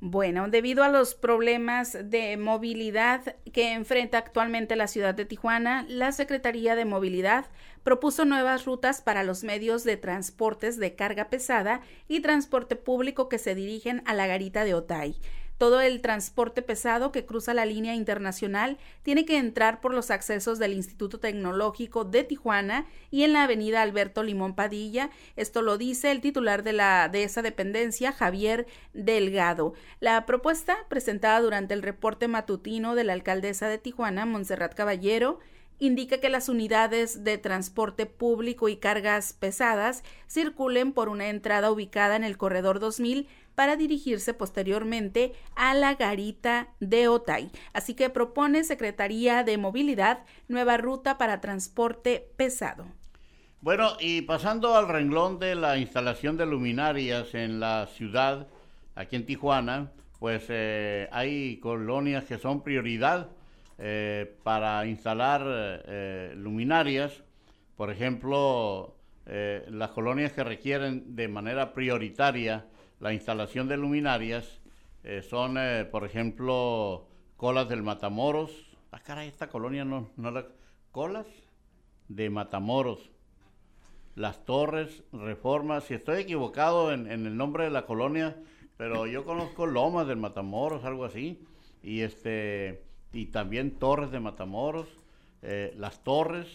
Bueno, 0.00 0.48
debido 0.48 0.84
a 0.84 0.90
los 0.90 1.14
problemas 1.14 1.96
de 2.10 2.36
movilidad 2.36 3.36
que 3.50 3.72
enfrenta 3.72 4.18
actualmente 4.18 4.76
la 4.76 4.88
ciudad 4.88 5.14
de 5.14 5.24
Tijuana, 5.24 5.86
la 5.88 6.12
Secretaría 6.12 6.76
de 6.76 6.84
Movilidad 6.84 7.46
propuso 7.82 8.26
nuevas 8.26 8.66
rutas 8.66 9.00
para 9.00 9.22
los 9.22 9.42
medios 9.42 9.84
de 9.84 9.96
transportes 9.96 10.76
de 10.76 10.94
carga 10.94 11.30
pesada 11.30 11.80
y 12.08 12.20
transporte 12.20 12.76
público 12.76 13.30
que 13.30 13.38
se 13.38 13.54
dirigen 13.54 14.02
a 14.04 14.12
la 14.12 14.26
garita 14.26 14.64
de 14.64 14.74
Otay. 14.74 15.16
Todo 15.58 15.80
el 15.80 16.02
transporte 16.02 16.60
pesado 16.60 17.12
que 17.12 17.24
cruza 17.24 17.54
la 17.54 17.64
línea 17.64 17.94
internacional 17.94 18.76
tiene 19.02 19.24
que 19.24 19.38
entrar 19.38 19.80
por 19.80 19.94
los 19.94 20.10
accesos 20.10 20.58
del 20.58 20.74
Instituto 20.74 21.18
Tecnológico 21.18 22.04
de 22.04 22.24
Tijuana 22.24 22.86
y 23.10 23.22
en 23.22 23.32
la 23.32 23.44
avenida 23.44 23.80
Alberto 23.80 24.22
Limón 24.22 24.54
Padilla. 24.54 25.08
Esto 25.34 25.62
lo 25.62 25.78
dice 25.78 26.10
el 26.10 26.20
titular 26.20 26.62
de, 26.62 26.74
la, 26.74 27.08
de 27.08 27.22
esa 27.22 27.40
dependencia, 27.40 28.12
Javier 28.12 28.66
Delgado. 28.92 29.72
La 30.00 30.26
propuesta, 30.26 30.76
presentada 30.88 31.40
durante 31.40 31.72
el 31.72 31.82
reporte 31.82 32.28
matutino 32.28 32.94
de 32.94 33.04
la 33.04 33.14
alcaldesa 33.14 33.68
de 33.68 33.78
Tijuana, 33.78 34.26
Montserrat 34.26 34.74
Caballero, 34.74 35.38
indica 35.78 36.18
que 36.18 36.28
las 36.28 36.48
unidades 36.48 37.24
de 37.24 37.38
transporte 37.38 38.06
público 38.06 38.68
y 38.68 38.76
cargas 38.76 39.32
pesadas 39.32 40.02
circulen 40.28 40.92
por 40.92 41.08
una 41.08 41.28
entrada 41.28 41.70
ubicada 41.70 42.16
en 42.16 42.24
el 42.24 42.36
corredor 42.36 42.80
2000 42.80 43.28
para 43.54 43.76
dirigirse 43.76 44.34
posteriormente 44.34 45.32
a 45.54 45.74
la 45.74 45.94
garita 45.94 46.68
de 46.78 47.08
Otay. 47.08 47.50
Así 47.72 47.94
que 47.94 48.10
propone 48.10 48.64
Secretaría 48.64 49.42
de 49.42 49.58
Movilidad 49.58 50.24
nueva 50.48 50.76
ruta 50.76 51.18
para 51.18 51.40
transporte 51.40 52.28
pesado. 52.36 52.86
Bueno, 53.62 53.96
y 53.98 54.22
pasando 54.22 54.76
al 54.76 54.86
renglón 54.86 55.38
de 55.38 55.54
la 55.54 55.78
instalación 55.78 56.36
de 56.36 56.46
luminarias 56.46 57.34
en 57.34 57.58
la 57.58 57.86
ciudad, 57.86 58.46
aquí 58.94 59.16
en 59.16 59.26
Tijuana, 59.26 59.90
pues 60.20 60.44
eh, 60.48 61.08
hay 61.10 61.58
colonias 61.58 62.24
que 62.24 62.38
son 62.38 62.62
prioridad 62.62 63.28
eh, 63.78 64.38
para 64.42 64.86
instalar 64.86 65.42
eh, 65.46 66.32
luminarias, 66.34 67.22
por 67.76 67.90
ejemplo, 67.90 68.96
eh, 69.26 69.66
las 69.68 69.90
colonias 69.90 70.32
que 70.32 70.44
requieren 70.44 71.14
de 71.14 71.28
manera 71.28 71.74
prioritaria 71.74 72.66
la 73.00 73.12
instalación 73.12 73.68
de 73.68 73.76
luminarias 73.76 74.60
son, 75.28 75.56
por 75.92 76.04
ejemplo, 76.04 77.06
Colas 77.36 77.68
del 77.68 77.84
Matamoros. 77.84 78.50
Ah, 78.90 78.98
caray, 78.98 79.28
esta 79.28 79.48
colonia 79.48 79.84
no, 79.84 80.10
la... 80.16 80.48
Colas 80.90 81.28
de 82.08 82.28
Matamoros. 82.28 83.12
Las 84.16 84.44
Torres, 84.44 85.04
Reformas. 85.12 85.84
Si 85.84 85.94
estoy 85.94 86.22
equivocado 86.22 86.92
en 86.92 87.08
el 87.08 87.36
nombre 87.36 87.64
de 87.64 87.70
la 87.70 87.86
colonia, 87.86 88.36
pero 88.76 89.06
yo 89.06 89.24
conozco 89.24 89.66
Lomas 89.66 90.08
del 90.08 90.16
Matamoros, 90.16 90.84
algo 90.84 91.04
así. 91.04 91.40
Y 91.82 92.00
este 92.00 92.85
y 93.16 93.26
también 93.26 93.70
Torres 93.70 94.10
de 94.10 94.20
Matamoros, 94.20 94.88
eh, 95.40 95.72
Las 95.78 96.04
Torres, 96.04 96.46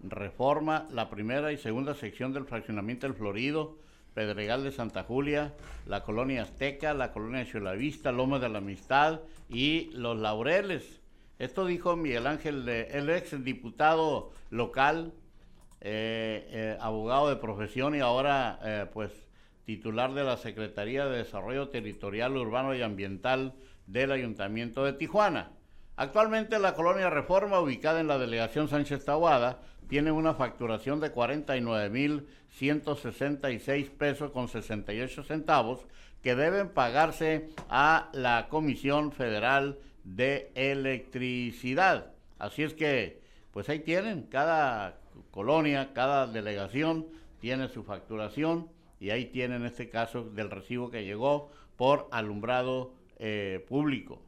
Reforma, 0.00 0.88
la 0.90 1.08
primera 1.08 1.52
y 1.52 1.56
segunda 1.56 1.94
sección 1.94 2.32
del 2.32 2.46
fraccionamiento 2.46 3.06
del 3.06 3.14
Florido, 3.14 3.78
Pedregal 4.12 4.64
de 4.64 4.72
Santa 4.72 5.04
Julia, 5.04 5.54
la 5.86 6.02
colonia 6.02 6.42
Azteca, 6.42 6.94
la 6.94 7.12
colonia 7.12 7.46
Chulavista, 7.46 8.10
Loma 8.10 8.40
de 8.40 8.48
la 8.48 8.58
Amistad 8.58 9.20
y 9.48 9.90
Los 9.92 10.18
Laureles. 10.18 11.00
Esto 11.38 11.64
dijo 11.64 11.94
Miguel 11.94 12.26
Ángel, 12.26 12.68
el 12.68 13.08
ex 13.08 13.44
diputado 13.44 14.32
local, 14.50 15.12
eh, 15.80 16.48
eh, 16.50 16.78
abogado 16.80 17.28
de 17.28 17.36
profesión 17.36 17.94
y 17.94 18.00
ahora 18.00 18.90
pues 18.92 19.12
titular 19.64 20.12
de 20.12 20.24
la 20.24 20.36
Secretaría 20.36 21.06
de 21.06 21.18
Desarrollo 21.18 21.68
Territorial, 21.68 22.36
Urbano 22.36 22.74
y 22.74 22.82
Ambiental 22.82 23.54
del 23.86 24.10
Ayuntamiento 24.10 24.84
de 24.84 24.94
Tijuana. 24.94 25.52
Actualmente 26.00 26.58
la 26.58 26.72
colonia 26.72 27.10
Reforma, 27.10 27.60
ubicada 27.60 28.00
en 28.00 28.06
la 28.06 28.16
delegación 28.16 28.68
Sánchez 28.68 29.04
Tahuada, 29.04 29.58
tiene 29.86 30.10
una 30.10 30.32
facturación 30.32 30.98
de 30.98 31.12
49.166 31.12 33.90
pesos 33.90 34.30
con 34.30 34.48
68 34.48 35.24
centavos 35.24 35.80
que 36.22 36.34
deben 36.34 36.70
pagarse 36.70 37.50
a 37.68 38.08
la 38.14 38.46
Comisión 38.48 39.12
Federal 39.12 39.78
de 40.02 40.50
Electricidad. 40.54 42.12
Así 42.38 42.62
es 42.62 42.72
que, 42.72 43.20
pues 43.52 43.68
ahí 43.68 43.80
tienen, 43.80 44.22
cada 44.22 44.96
colonia, 45.30 45.92
cada 45.92 46.26
delegación 46.26 47.08
tiene 47.40 47.68
su 47.68 47.84
facturación 47.84 48.70
y 49.00 49.10
ahí 49.10 49.26
tienen 49.26 49.66
este 49.66 49.90
caso 49.90 50.24
del 50.24 50.50
recibo 50.50 50.90
que 50.90 51.04
llegó 51.04 51.50
por 51.76 52.08
alumbrado 52.10 52.94
eh, 53.18 53.62
público. 53.68 54.22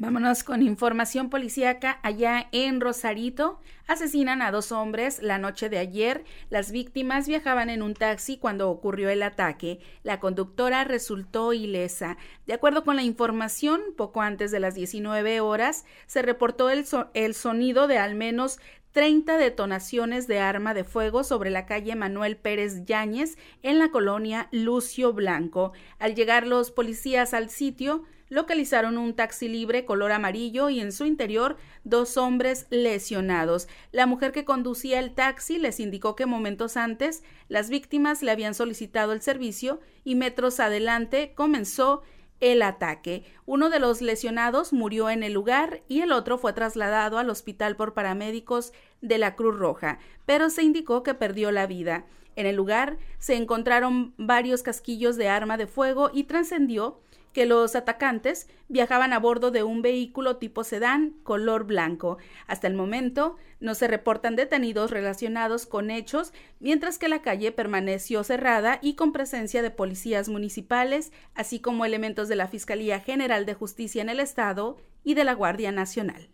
Vámonos 0.00 0.44
con 0.44 0.62
información 0.62 1.28
policíaca. 1.28 2.00
Allá 2.02 2.48
en 2.52 2.80
Rosarito 2.80 3.60
asesinan 3.86 4.40
a 4.40 4.50
dos 4.50 4.72
hombres 4.72 5.20
la 5.22 5.36
noche 5.36 5.68
de 5.68 5.76
ayer. 5.76 6.24
Las 6.48 6.72
víctimas 6.72 7.28
viajaban 7.28 7.68
en 7.68 7.82
un 7.82 7.92
taxi 7.92 8.38
cuando 8.38 8.70
ocurrió 8.70 9.10
el 9.10 9.22
ataque. 9.22 9.78
La 10.02 10.18
conductora 10.18 10.84
resultó 10.84 11.52
ilesa. 11.52 12.16
De 12.46 12.54
acuerdo 12.54 12.82
con 12.82 12.96
la 12.96 13.02
información, 13.02 13.82
poco 13.94 14.22
antes 14.22 14.50
de 14.50 14.60
las 14.60 14.74
19 14.74 15.40
horas 15.40 15.84
se 16.06 16.22
reportó 16.22 16.70
el, 16.70 16.86
el 17.12 17.34
sonido 17.34 17.86
de 17.86 17.98
al 17.98 18.14
menos 18.14 18.58
30 18.92 19.36
detonaciones 19.36 20.26
de 20.26 20.38
arma 20.38 20.72
de 20.72 20.84
fuego 20.84 21.24
sobre 21.24 21.50
la 21.50 21.66
calle 21.66 21.94
Manuel 21.94 22.38
Pérez 22.38 22.86
Yáñez 22.86 23.36
en 23.62 23.78
la 23.78 23.90
colonia 23.90 24.48
Lucio 24.50 25.12
Blanco. 25.12 25.74
Al 25.98 26.14
llegar 26.14 26.46
los 26.46 26.70
policías 26.70 27.34
al 27.34 27.50
sitio, 27.50 28.06
localizaron 28.30 28.96
un 28.96 29.14
taxi 29.14 29.48
libre 29.48 29.84
color 29.84 30.12
amarillo 30.12 30.70
y 30.70 30.80
en 30.80 30.92
su 30.92 31.04
interior 31.04 31.58
dos 31.84 32.16
hombres 32.16 32.66
lesionados. 32.70 33.68
La 33.92 34.06
mujer 34.06 34.32
que 34.32 34.46
conducía 34.46 34.98
el 34.98 35.12
taxi 35.12 35.58
les 35.58 35.80
indicó 35.80 36.16
que 36.16 36.24
momentos 36.24 36.78
antes 36.78 37.22
las 37.48 37.68
víctimas 37.68 38.22
le 38.22 38.30
habían 38.30 38.54
solicitado 38.54 39.12
el 39.12 39.20
servicio 39.20 39.80
y 40.04 40.14
metros 40.14 40.60
adelante 40.60 41.32
comenzó 41.34 42.02
el 42.40 42.62
ataque. 42.62 43.24
Uno 43.44 43.68
de 43.68 43.80
los 43.80 44.00
lesionados 44.00 44.72
murió 44.72 45.10
en 45.10 45.22
el 45.22 45.34
lugar 45.34 45.82
y 45.88 46.00
el 46.00 46.12
otro 46.12 46.38
fue 46.38 46.52
trasladado 46.52 47.18
al 47.18 47.28
hospital 47.28 47.76
por 47.76 47.92
paramédicos 47.92 48.72
de 49.02 49.18
la 49.18 49.36
Cruz 49.36 49.58
Roja, 49.58 49.98
pero 50.24 50.48
se 50.48 50.62
indicó 50.62 51.02
que 51.02 51.14
perdió 51.14 51.50
la 51.50 51.66
vida. 51.66 52.06
En 52.36 52.46
el 52.46 52.56
lugar 52.56 52.96
se 53.18 53.34
encontraron 53.34 54.14
varios 54.16 54.62
casquillos 54.62 55.16
de 55.16 55.28
arma 55.28 55.58
de 55.58 55.66
fuego 55.66 56.10
y 56.14 56.24
trascendió 56.24 57.00
que 57.32 57.46
los 57.46 57.76
atacantes 57.76 58.48
viajaban 58.68 59.12
a 59.12 59.18
bordo 59.18 59.50
de 59.50 59.62
un 59.62 59.82
vehículo 59.82 60.36
tipo 60.36 60.64
sedán 60.64 61.14
color 61.22 61.64
blanco. 61.64 62.18
Hasta 62.46 62.66
el 62.66 62.74
momento 62.74 63.36
no 63.60 63.74
se 63.74 63.88
reportan 63.88 64.36
detenidos 64.36 64.90
relacionados 64.90 65.66
con 65.66 65.90
hechos, 65.90 66.32
mientras 66.58 66.98
que 66.98 67.08
la 67.08 67.22
calle 67.22 67.52
permaneció 67.52 68.24
cerrada 68.24 68.78
y 68.82 68.94
con 68.94 69.12
presencia 69.12 69.62
de 69.62 69.70
policías 69.70 70.28
municipales, 70.28 71.12
así 71.34 71.60
como 71.60 71.84
elementos 71.84 72.28
de 72.28 72.36
la 72.36 72.48
Fiscalía 72.48 73.00
General 73.00 73.46
de 73.46 73.54
Justicia 73.54 74.02
en 74.02 74.08
el 74.08 74.20
Estado 74.20 74.76
y 75.04 75.14
de 75.14 75.24
la 75.24 75.34
Guardia 75.34 75.72
Nacional. 75.72 76.28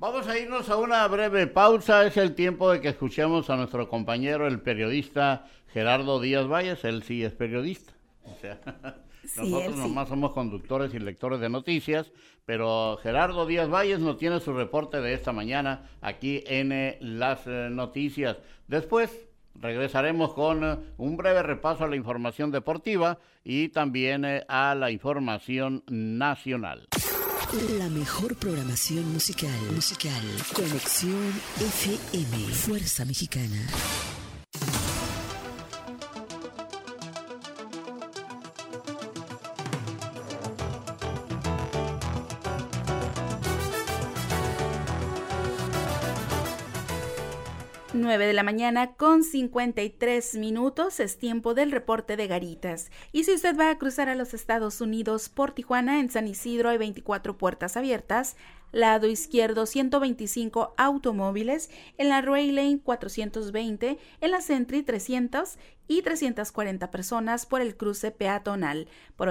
Vamos 0.00 0.26
a 0.28 0.38
irnos 0.38 0.70
a 0.70 0.76
una 0.76 1.06
breve 1.08 1.46
pausa. 1.46 2.06
Es 2.06 2.16
el 2.16 2.34
tiempo 2.34 2.70
de 2.70 2.80
que 2.80 2.88
escuchemos 2.88 3.50
a 3.50 3.56
nuestro 3.56 3.86
compañero, 3.90 4.46
el 4.46 4.62
periodista 4.62 5.46
Gerardo 5.74 6.20
Díaz 6.20 6.48
Valles. 6.48 6.84
Él 6.84 7.02
sí 7.02 7.22
es 7.22 7.34
periodista. 7.34 7.92
O 8.24 8.34
sea, 8.40 8.58
Nosotros 9.36 9.76
nomás 9.76 10.08
somos 10.08 10.32
conductores 10.32 10.94
y 10.94 10.98
lectores 10.98 11.40
de 11.40 11.48
noticias, 11.48 12.12
pero 12.46 12.98
Gerardo 13.02 13.46
Díaz 13.46 13.68
Valles 13.68 14.00
nos 14.00 14.16
tiene 14.16 14.40
su 14.40 14.52
reporte 14.52 15.00
de 15.00 15.14
esta 15.14 15.32
mañana 15.32 15.88
aquí 16.00 16.42
en 16.46 16.72
eh, 16.72 16.98
las 17.00 17.46
eh, 17.46 17.68
noticias. 17.70 18.38
Después 18.66 19.10
regresaremos 19.54 20.32
con 20.32 20.64
eh, 20.64 20.76
un 20.96 21.16
breve 21.16 21.42
repaso 21.42 21.84
a 21.84 21.88
la 21.88 21.96
información 21.96 22.50
deportiva 22.50 23.18
y 23.44 23.68
también 23.68 24.24
a 24.48 24.74
la 24.74 24.90
información 24.90 25.84
nacional. 25.88 26.88
La 27.78 27.88
mejor 27.88 28.36
programación 28.36 29.12
musical, 29.12 29.50
musical. 29.74 30.22
Conexión 30.54 31.32
FM, 31.58 32.36
Fuerza 32.54 33.04
Mexicana. 33.04 33.66
9 48.10 48.26
de 48.26 48.32
la 48.32 48.42
mañana 48.42 48.94
con 48.94 49.22
53 49.22 50.34
minutos 50.34 50.98
es 50.98 51.16
tiempo 51.16 51.54
del 51.54 51.70
reporte 51.70 52.16
de 52.16 52.26
Garitas. 52.26 52.90
Y 53.12 53.22
si 53.22 53.34
usted 53.34 53.56
va 53.56 53.70
a 53.70 53.78
cruzar 53.78 54.08
a 54.08 54.16
los 54.16 54.34
Estados 54.34 54.80
Unidos 54.80 55.28
por 55.28 55.52
Tijuana, 55.52 56.00
en 56.00 56.10
San 56.10 56.26
Isidro 56.26 56.70
hay 56.70 56.78
24 56.78 57.38
puertas 57.38 57.76
abiertas, 57.76 58.34
lado 58.72 59.06
izquierdo 59.06 59.64
125 59.64 60.74
automóviles, 60.76 61.70
en 61.98 62.08
la 62.08 62.20
Ray 62.20 62.50
Lane 62.50 62.80
420, 62.82 63.96
en 64.20 64.30
la 64.32 64.40
Sentry 64.40 64.82
300 64.82 65.56
y 65.86 66.02
340 66.02 66.90
personas 66.90 67.46
por 67.46 67.60
el 67.60 67.76
cruce 67.76 68.10
peatonal. 68.10 68.88
Por 69.14 69.28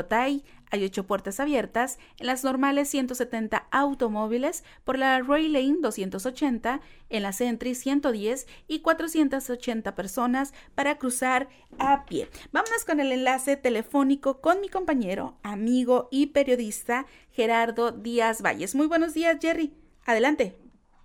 Hay 0.71 0.83
ocho 0.85 1.05
puertas 1.05 1.39
abiertas 1.39 1.99
en 2.19 2.27
las 2.27 2.43
normales 2.43 2.89
170 2.89 3.65
automóviles, 3.71 4.63
por 4.83 4.97
la 4.97 5.19
Roy 5.19 5.49
Lane 5.49 5.77
280, 5.81 6.79
en 7.09 7.23
la 7.23 7.31
Sentry 7.31 7.75
110 7.75 8.47
y 8.67 8.81
480 8.81 9.95
personas 9.95 10.53
para 10.75 10.97
cruzar 10.97 11.47
a 11.79 12.05
pie. 12.05 12.29
Vámonos 12.51 12.85
con 12.85 12.99
el 12.99 13.11
enlace 13.11 13.57
telefónico 13.57 14.41
con 14.41 14.61
mi 14.61 14.69
compañero, 14.69 15.35
amigo 15.43 16.07
y 16.11 16.27
periodista 16.27 17.05
Gerardo 17.31 17.91
Díaz 17.91 18.41
Valles. 18.41 18.75
Muy 18.75 18.87
buenos 18.87 19.13
días, 19.13 19.37
Jerry. 19.41 19.73
Adelante. 20.05 20.55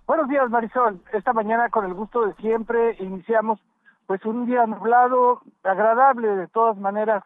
Buenos 0.07 0.29
días, 0.29 0.49
Marisol. 0.49 1.01
Esta 1.13 1.33
mañana, 1.33 1.69
con 1.69 1.85
el 1.85 1.93
gusto 1.93 2.27
de 2.27 2.35
siempre, 2.35 2.95
iniciamos 2.99 3.59
pues 4.05 4.23
un 4.25 4.45
día 4.45 4.65
nublado, 4.67 5.41
agradable 5.63 6.27
de 6.27 6.47
todas 6.47 6.77
maneras 6.77 7.23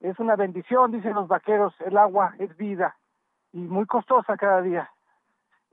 es 0.00 0.18
una 0.18 0.36
bendición, 0.36 0.92
dicen 0.92 1.14
los 1.14 1.28
vaqueros, 1.28 1.74
el 1.80 1.96
agua 1.96 2.34
es 2.38 2.56
vida 2.56 2.96
y 3.52 3.58
muy 3.58 3.86
costosa 3.86 4.36
cada 4.36 4.62
día. 4.62 4.90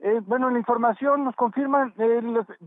Eh, 0.00 0.20
bueno, 0.24 0.48
la 0.50 0.58
información 0.58 1.24
nos 1.24 1.34
confirma, 1.34 1.92
eh, 1.98 2.22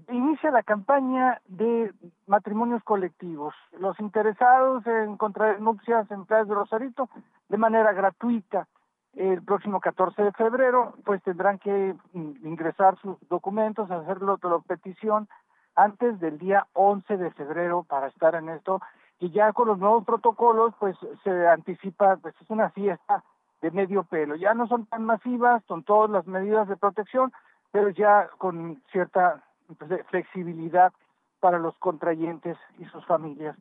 inicia 0.10 0.52
la 0.52 0.63
campaña 0.63 1.39
de 1.47 1.93
matrimonios 2.28 2.84
colectivos. 2.84 3.54
Los 3.80 3.97
interesados 4.02 4.86
en 4.86 5.15
contraer 5.15 5.62
nupcias 5.62 6.12
en 6.12 6.26
Playa 6.26 6.43
de 6.43 6.54
Rosarito 6.54 7.10
de 7.47 7.58
manera 7.58 7.93
gratuita 7.93 8.67
el 9.13 9.41
próximo 9.43 9.80
14 9.80 10.24
de 10.24 10.32
febrero, 10.34 10.93
pues 11.06 11.21
tendrán 11.24 11.60
que 11.60 11.95
ingresar 12.13 12.97
sus 13.00 13.17
documentos, 13.30 13.91
hacerlo 13.91 14.39
la 14.41 14.60
petición 14.60 15.28
antes 15.76 16.19
del 16.19 16.38
día 16.38 16.67
11 16.74 17.17
de 17.17 17.32
febrero 17.32 17.84
para 17.84 18.08
estar 18.08 18.36
en 18.36 18.50
esto 18.50 18.82
y 19.21 19.29
ya 19.29 19.53
con 19.53 19.67
los 19.67 19.77
nuevos 19.77 20.03
protocolos 20.03 20.73
pues 20.79 20.97
se 21.23 21.47
anticipa 21.47 22.17
pues 22.17 22.34
es 22.41 22.49
una 22.49 22.71
fiesta 22.71 23.23
de 23.62 23.69
medio 23.69 24.03
pelo. 24.03 24.36
Ya 24.36 24.55
no 24.55 24.67
son 24.67 24.88
tan 24.88 25.05
masivas 25.05 25.63
con 25.65 25.84
todas 25.84 26.10
las 26.10 26.25
medidas 26.25 26.67
de 26.67 26.75
protección 26.75 27.31
pero 27.71 27.89
ya 27.89 28.29
con 28.39 28.81
cierta 28.91 29.43
pues, 29.77 30.05
flexibilidad 30.07 30.91
para 31.39 31.60
los 31.60 31.77
contrayentes 31.77 32.57
y 32.79 32.86
sus 32.86 33.05
familias. 33.05 33.55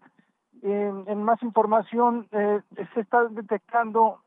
En, 0.63 1.23
más 1.23 1.43
información 1.43 2.27
eh, 2.33 2.61
se 2.95 3.01
está 3.01 3.25
detectando 3.25 4.21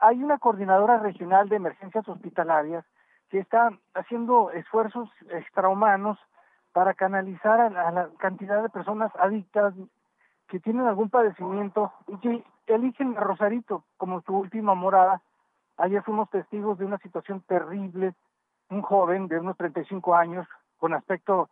hay 0.00 0.22
una 0.22 0.38
coordinadora 0.38 0.98
regional 0.98 1.50
de 1.50 1.56
emergencias 1.56 2.08
hospitalarias 2.08 2.86
que 3.28 3.38
está 3.38 3.70
haciendo 3.92 4.50
esfuerzos 4.50 5.10
extrahumanos 5.28 6.18
para 6.72 6.94
canalizar 6.94 7.60
a 7.60 7.90
la 7.90 8.08
cantidad 8.18 8.62
de 8.62 8.70
personas 8.70 9.12
adictas 9.16 9.74
que 10.50 10.60
tienen 10.60 10.86
algún 10.86 11.08
padecimiento 11.08 11.92
y 12.08 12.16
que 12.18 12.44
eligen 12.66 13.16
a 13.16 13.20
Rosarito 13.20 13.84
como 13.96 14.20
su 14.22 14.36
última 14.36 14.74
morada. 14.74 15.22
Ayer 15.76 16.02
fuimos 16.02 16.28
testigos 16.28 16.76
de 16.78 16.84
una 16.84 16.98
situación 16.98 17.40
terrible, 17.42 18.14
un 18.68 18.82
joven 18.82 19.28
de 19.28 19.38
unos 19.38 19.56
35 19.56 20.14
años 20.14 20.46
con 20.78 20.92
aspecto 20.92 21.48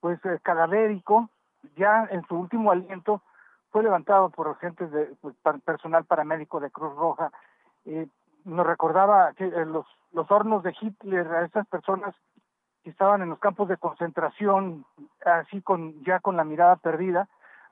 pues 0.00 0.18
eh, 0.24 0.38
cadavérico, 0.42 1.28
ya 1.76 2.08
en 2.10 2.24
su 2.26 2.36
último 2.36 2.70
aliento 2.70 3.20
fue 3.70 3.82
levantado 3.82 4.30
por 4.30 4.48
agentes 4.48 4.90
de 4.90 5.14
pues, 5.20 5.34
personal 5.64 6.04
paramédico 6.04 6.58
de 6.58 6.70
Cruz 6.70 6.94
Roja. 6.96 7.30
Eh, 7.84 8.06
nos 8.44 8.66
recordaba 8.66 9.34
que 9.34 9.44
eh, 9.44 9.66
los 9.66 9.86
los 10.12 10.30
hornos 10.30 10.62
de 10.62 10.74
Hitler 10.80 11.26
a 11.28 11.44
esas 11.44 11.66
personas 11.66 12.14
que 12.82 12.90
estaban 12.90 13.22
en 13.22 13.30
los 13.30 13.38
campos 13.38 13.68
de 13.68 13.76
concentración, 13.76 14.84
así 15.24 15.60
con 15.60 16.02
ya 16.04 16.20
con 16.20 16.36
la 16.36 16.44
mirada 16.44 16.76
perdida, 16.76 17.28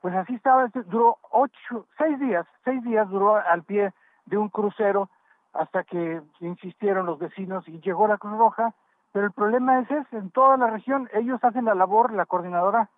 pues 0.07 0.15
así 0.15 0.37
estaba, 0.37 0.67
este, 0.67 0.85
duró 0.85 1.19
ocho, 1.33 1.89
seis 1.99 2.17
días, 2.21 2.47
seis 2.65 2.81
días 2.85 3.11
duró 3.11 3.39
al 3.39 3.65
pie 3.65 3.93
de 4.27 4.39
un 4.39 4.49
crucero 4.51 5.11
hasta 5.53 5.83
que 5.83 6.23
insistieron 6.39 7.07
los 7.07 7.19
vecinos 7.19 7.67
y 7.67 7.81
llegó 7.81 8.07
la 8.07 8.17
Cruz 8.17 8.39
Roja, 8.39 8.73
pero 9.11 9.27
el 9.27 9.33
problema 9.33 9.81
es 9.81 9.91
ese, 9.91 10.19
en 10.19 10.31
toda 10.31 10.59
la 10.59 10.69
región 10.69 11.09
ellos 11.13 11.43
hacen 11.43 11.65
la 11.65 11.75
labor, 11.75 12.13
la 12.13 12.25
coordinadora, 12.25 12.89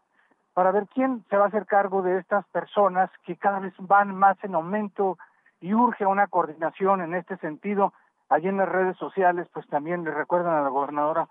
para 0.53 0.71
ver 0.71 0.87
quién 0.93 1.25
se 1.31 1.39
va 1.39 1.47
a 1.47 1.49
hacer 1.49 1.65
cargo 1.65 2.03
de 2.03 2.19
estas 2.19 2.47
personas 2.49 3.09
que 3.25 3.37
cada 3.37 3.61
vez 3.61 3.73
van 3.79 4.15
más 4.15 4.37
en 4.45 4.55
aumento 4.55 5.17
y 5.63 5.73
urge 5.73 6.05
una 6.05 6.27
coordinación 6.27 7.01
en 7.01 7.15
este 7.15 7.39
sentido. 7.39 7.95
Allí 8.29 8.49
en 8.49 8.59
las 8.59 8.69
redes 8.69 8.99
sociales, 8.99 9.49
pues 9.55 9.67
también 9.69 10.05
le 10.05 10.11
recuerdan 10.11 10.57
a 10.57 10.61
la 10.61 10.69
gobernadora 10.69 11.27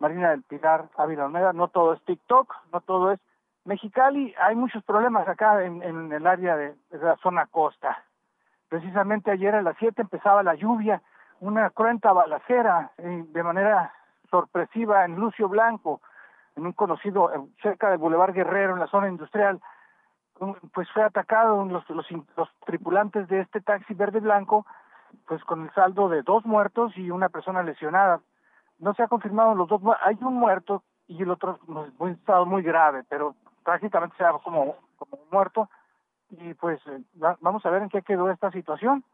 Marina 0.00 0.32
del 0.32 0.42
Pilar 0.42 0.90
Ávila 0.98 1.24
Almeda, 1.24 1.54
no 1.54 1.68
todo 1.68 1.94
es 1.94 2.02
TikTok, 2.02 2.54
no 2.74 2.82
todo 2.82 3.12
es 3.12 3.20
Mexicali 3.64 4.34
hay 4.38 4.54
muchos 4.56 4.84
problemas 4.84 5.26
acá 5.26 5.64
en, 5.64 6.12
el 6.12 6.26
área 6.26 6.56
de, 6.56 6.74
la 6.90 7.16
zona 7.16 7.46
costa. 7.46 8.04
Precisamente 8.68 9.30
ayer 9.30 9.54
a 9.54 9.62
las 9.62 9.76
7 9.78 10.02
empezaba 10.02 10.42
la 10.42 10.54
lluvia, 10.54 11.00
una 11.40 11.70
cruenta 11.70 12.12
balacera 12.12 12.92
eh, 12.98 13.24
de 13.26 13.42
manera 13.42 13.92
sorpresiva 14.30 15.04
en 15.04 15.16
Lucio 15.16 15.48
Blanco, 15.48 16.00
en 16.56 16.66
un 16.66 16.72
conocido 16.72 17.32
eh, 17.32 17.40
cerca 17.62 17.88
del 17.88 17.98
Boulevard 17.98 18.34
Guerrero 18.34 18.74
en 18.74 18.80
la 18.80 18.86
zona 18.86 19.08
industrial, 19.08 19.60
pues 20.72 20.90
fue 20.90 21.02
atacado 21.02 21.64
los, 21.64 21.88
los, 21.88 22.06
los 22.36 22.48
tripulantes 22.66 23.28
de 23.28 23.40
este 23.40 23.60
taxi 23.60 23.94
verde 23.94 24.20
blanco, 24.20 24.66
pues 25.26 25.42
con 25.44 25.62
el 25.62 25.72
saldo 25.72 26.08
de 26.08 26.22
dos 26.22 26.44
muertos 26.44 26.96
y 26.96 27.10
una 27.10 27.28
persona 27.28 27.62
lesionada. 27.62 28.20
No 28.78 28.92
se 28.94 29.04
ha 29.04 29.08
confirmado 29.08 29.54
los 29.54 29.68
dos, 29.68 29.80
hay 30.02 30.18
un 30.20 30.34
muerto 30.34 30.82
y 31.06 31.22
el 31.22 31.30
otro 31.30 31.58
pues, 31.66 31.92
en 32.00 32.08
estado 32.08 32.46
muy 32.46 32.62
grave, 32.62 33.04
pero 33.08 33.36
prácticamente 33.64 34.16
se 34.16 34.24
ha 34.24 34.32
como, 34.32 34.76
como 34.96 35.18
muerto. 35.30 35.68
Y 36.30 36.54
pues 36.54 36.80
eh, 36.86 37.00
vamos 37.40 37.64
a 37.64 37.70
ver 37.70 37.82
en 37.82 37.88
qué 37.88 38.02
quedó 38.02 38.30
esta 38.30 38.50
situación 38.50 39.04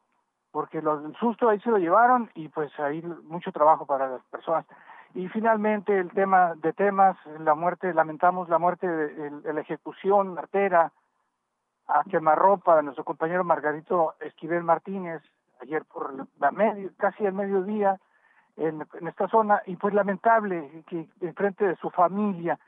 porque 0.50 0.78
el 0.78 1.16
susto 1.18 1.48
ahí 1.48 1.60
se 1.60 1.70
lo 1.70 1.78
llevaron 1.78 2.30
y 2.34 2.48
pues 2.48 2.70
ahí 2.80 3.02
mucho 3.24 3.52
trabajo 3.52 3.86
para 3.86 4.08
las 4.08 4.22
personas. 4.24 4.66
Y 5.14 5.28
finalmente 5.28 5.98
el 5.98 6.10
tema 6.12 6.54
de 6.56 6.72
temas 6.72 7.16
la 7.38 7.54
muerte 7.54 7.92
lamentamos 7.94 8.48
la 8.48 8.58
muerte 8.58 8.86
de, 8.86 9.52
la 9.52 9.60
ejecución 9.60 10.38
artera 10.38 10.92
a 11.88 12.04
quemarropa 12.04 12.76
de 12.76 12.84
nuestro 12.84 13.04
compañero 13.04 13.42
Margarito 13.42 14.14
Esquivel 14.20 14.62
Martínez 14.62 15.22
ayer 15.60 15.84
por 15.84 16.14
la 16.38 16.50
medio, 16.52 16.90
casi 16.96 17.24
el 17.26 17.32
mediodía 17.32 17.98
en, 18.56 18.86
en 18.94 19.08
esta 19.08 19.28
zona. 19.28 19.62
Y 19.66 19.76
pues 19.76 19.94
lamentable 19.94 20.84
que 20.86 21.08
en 21.20 21.34
frente 21.34 21.66
de 21.66 21.76
su 21.76 21.90
familia 21.90 22.58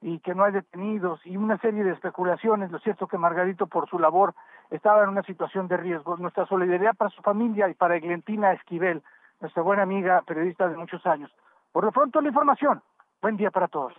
y 0.00 0.18
que 0.20 0.34
no 0.34 0.44
hay 0.44 0.52
detenidos 0.52 1.20
y 1.24 1.36
una 1.36 1.58
serie 1.58 1.84
de 1.84 1.92
especulaciones. 1.92 2.70
Lo 2.70 2.78
cierto 2.80 3.06
que 3.06 3.18
Margarito, 3.18 3.66
por 3.66 3.88
su 3.88 3.98
labor, 3.98 4.34
estaba 4.70 5.02
en 5.02 5.10
una 5.10 5.22
situación 5.22 5.68
de 5.68 5.76
riesgo. 5.76 6.16
Nuestra 6.16 6.46
solidaridad 6.46 6.94
para 6.94 7.10
su 7.10 7.22
familia 7.22 7.68
y 7.68 7.74
para 7.74 7.96
Eglentina 7.96 8.52
Esquivel, 8.52 9.02
nuestra 9.40 9.62
buena 9.62 9.82
amiga 9.82 10.22
periodista 10.26 10.68
de 10.68 10.76
muchos 10.76 11.04
años. 11.06 11.30
Por 11.72 11.84
lo 11.84 11.92
pronto, 11.92 12.20
la 12.20 12.28
información. 12.28 12.82
Buen 13.20 13.36
día 13.36 13.50
para 13.50 13.68
todos. 13.68 13.94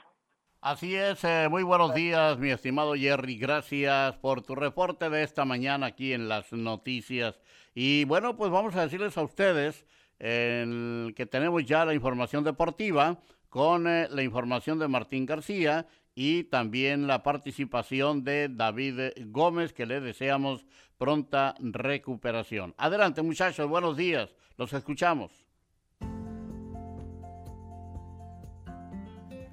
Así 0.61 0.95
es, 0.95 1.23
eh, 1.23 1.47
muy 1.49 1.61
buenos 1.63 1.93
días, 1.93 2.39
mi 2.39 2.49
estimado 2.49 2.95
Jerry. 2.95 3.37
Gracias 3.37 4.17
por 4.17 4.41
tu 4.41 4.55
reporte 4.55 5.09
de 5.09 5.21
esta 5.23 5.45
mañana 5.45 5.87
aquí 5.87 6.13
en 6.13 6.27
las 6.27 6.51
noticias. 6.51 7.39
Y 7.75 8.05
bueno, 8.05 8.35
pues 8.35 8.49
vamos 8.49 8.75
a 8.75 8.81
decirles 8.81 9.17
a 9.17 9.21
ustedes 9.21 9.85
que 10.19 11.27
tenemos 11.29 11.63
ya 11.63 11.85
la 11.85 11.93
información 11.93 12.43
deportiva 12.43 13.17
con 13.57 13.87
eh, 13.87 14.07
la 14.11 14.21
información 14.21 14.77
de 14.77 14.87
Martín 14.87 15.25
García 15.25 15.87
y 16.13 16.43
también 16.43 17.07
la 17.07 17.23
participación 17.23 18.23
de 18.23 18.49
David 18.49 18.99
Gómez, 19.31 19.73
que 19.73 19.87
le 19.87 19.99
deseamos 19.99 20.67
pronta 20.99 21.55
recuperación. 21.59 22.75
Adelante 22.77 23.23
muchachos, 23.23 23.67
buenos 23.67 23.97
días, 23.97 24.29
los 24.57 24.73
escuchamos. 24.73 25.31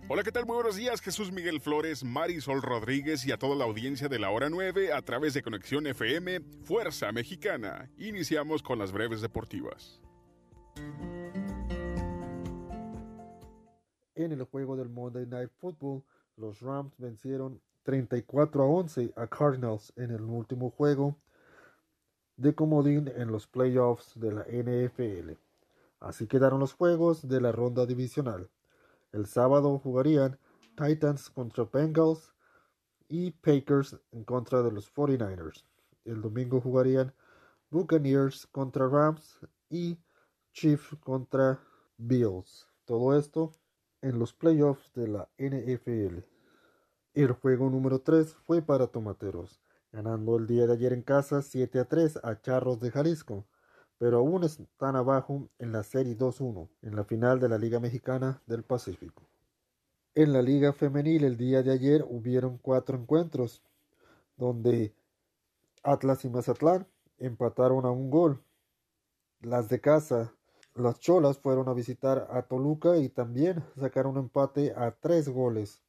Hola, 0.06 0.22
¿qué 0.22 0.32
tal? 0.32 0.44
Muy 0.44 0.56
buenos 0.56 0.76
días, 0.76 1.00
Jesús 1.00 1.32
Miguel 1.32 1.62
Flores, 1.62 2.04
Marisol 2.04 2.60
Rodríguez 2.60 3.24
y 3.24 3.32
a 3.32 3.38
toda 3.38 3.56
la 3.56 3.64
audiencia 3.64 4.08
de 4.08 4.18
la 4.18 4.28
hora 4.28 4.50
9 4.50 4.92
a 4.92 5.00
través 5.00 5.32
de 5.32 5.40
Conexión 5.40 5.86
FM 5.86 6.40
Fuerza 6.64 7.10
Mexicana. 7.10 7.88
Iniciamos 7.96 8.62
con 8.62 8.78
las 8.78 8.92
breves 8.92 9.22
deportivas. 9.22 10.02
En 14.16 14.30
el 14.30 14.44
juego 14.44 14.76
del 14.76 14.88
Monday 14.88 15.26
Night 15.26 15.50
Football, 15.58 16.04
los 16.36 16.60
Rams 16.60 16.96
vencieron 16.98 17.60
34 17.82 18.62
a 18.62 18.66
11 18.66 19.12
a 19.16 19.26
Cardinals 19.26 19.92
en 19.96 20.12
el 20.12 20.22
último 20.22 20.70
juego 20.70 21.16
de 22.36 22.54
comodín 22.54 23.10
en 23.16 23.32
los 23.32 23.46
playoffs 23.46 24.18
de 24.18 24.32
la 24.32 24.42
NFL. 24.42 25.32
Así 26.00 26.26
quedaron 26.26 26.60
los 26.60 26.74
juegos 26.74 27.26
de 27.28 27.40
la 27.40 27.50
ronda 27.50 27.86
divisional. 27.86 28.48
El 29.12 29.26
sábado 29.26 29.78
jugarían 29.78 30.38
Titans 30.76 31.30
contra 31.30 31.64
Bengals 31.64 32.32
y 33.08 33.32
Packers 33.32 33.98
en 34.12 34.24
contra 34.24 34.62
de 34.62 34.70
los 34.70 34.92
49ers. 34.92 35.64
El 36.04 36.20
domingo 36.22 36.60
jugarían 36.60 37.12
Buccaneers 37.70 38.46
contra 38.46 38.88
Rams 38.88 39.40
y 39.70 39.98
Chiefs 40.52 40.96
contra 41.02 41.60
Bills. 41.96 42.68
Todo 42.84 43.16
esto 43.16 43.52
en 44.04 44.18
los 44.18 44.34
playoffs 44.34 44.92
de 44.92 45.08
la 45.08 45.28
NFL. 45.38 46.18
El 47.14 47.32
juego 47.32 47.70
número 47.70 48.02
3 48.02 48.34
fue 48.34 48.60
para 48.60 48.86
Tomateros, 48.88 49.62
ganando 49.92 50.36
el 50.36 50.46
día 50.46 50.66
de 50.66 50.74
ayer 50.74 50.92
en 50.92 51.00
casa 51.00 51.40
7 51.40 51.78
a 51.80 51.84
3 51.86 52.20
a 52.22 52.38
Charros 52.40 52.80
de 52.80 52.90
Jalisco. 52.90 53.46
pero 53.96 54.18
aún 54.18 54.44
están 54.44 54.96
abajo 54.96 55.48
en 55.58 55.72
la 55.72 55.82
serie 55.84 56.18
2-1 56.18 56.68
en 56.82 56.96
la 56.96 57.04
final 57.04 57.40
de 57.40 57.48
la 57.48 57.56
Liga 57.56 57.80
Mexicana 57.80 58.42
del 58.46 58.62
Pacífico. 58.62 59.22
En 60.14 60.32
la 60.32 60.42
Liga 60.42 60.74
Femenil 60.74 61.24
el 61.24 61.38
día 61.38 61.62
de 61.62 61.72
ayer 61.72 62.04
hubieron 62.06 62.58
cuatro 62.58 62.98
encuentros 62.98 63.62
donde 64.36 64.92
Atlas 65.82 66.24
y 66.24 66.28
Mazatlán 66.28 66.86
empataron 67.18 67.86
a 67.86 67.90
un 67.90 68.10
gol. 68.10 68.42
Las 69.40 69.68
de 69.68 69.80
casa, 69.80 70.34
las 70.74 70.98
Cholas 70.98 71.38
fueron 71.38 71.68
a 71.68 71.72
visitar 71.72 72.28
a 72.30 72.42
Toluca 72.42 72.96
y 72.98 73.08
también 73.08 73.62
sacaron 73.78 74.16
un 74.16 74.24
empate 74.24 74.72
a 74.76 74.90
tres 74.90 75.28
goles. 75.28 75.80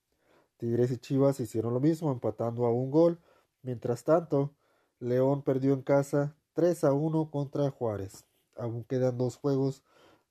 Tigres 0.58 0.92
y 0.92 0.98
Chivas 0.98 1.40
hicieron 1.40 1.74
lo 1.74 1.80
mismo, 1.80 2.12
empatando 2.12 2.66
a 2.66 2.72
un 2.72 2.92
gol. 2.92 3.20
Mientras 3.64 4.04
tanto, 4.04 4.54
León 5.00 5.42
perdió 5.42 5.74
en 5.74 5.82
casa 5.82 6.36
3 6.54 6.84
a 6.84 6.94
1 6.94 7.32
contra 7.32 7.70
Juárez. 7.72 8.26
Aún 8.56 8.84
quedan 8.84 9.18
dos 9.18 9.38
juegos 9.38 9.84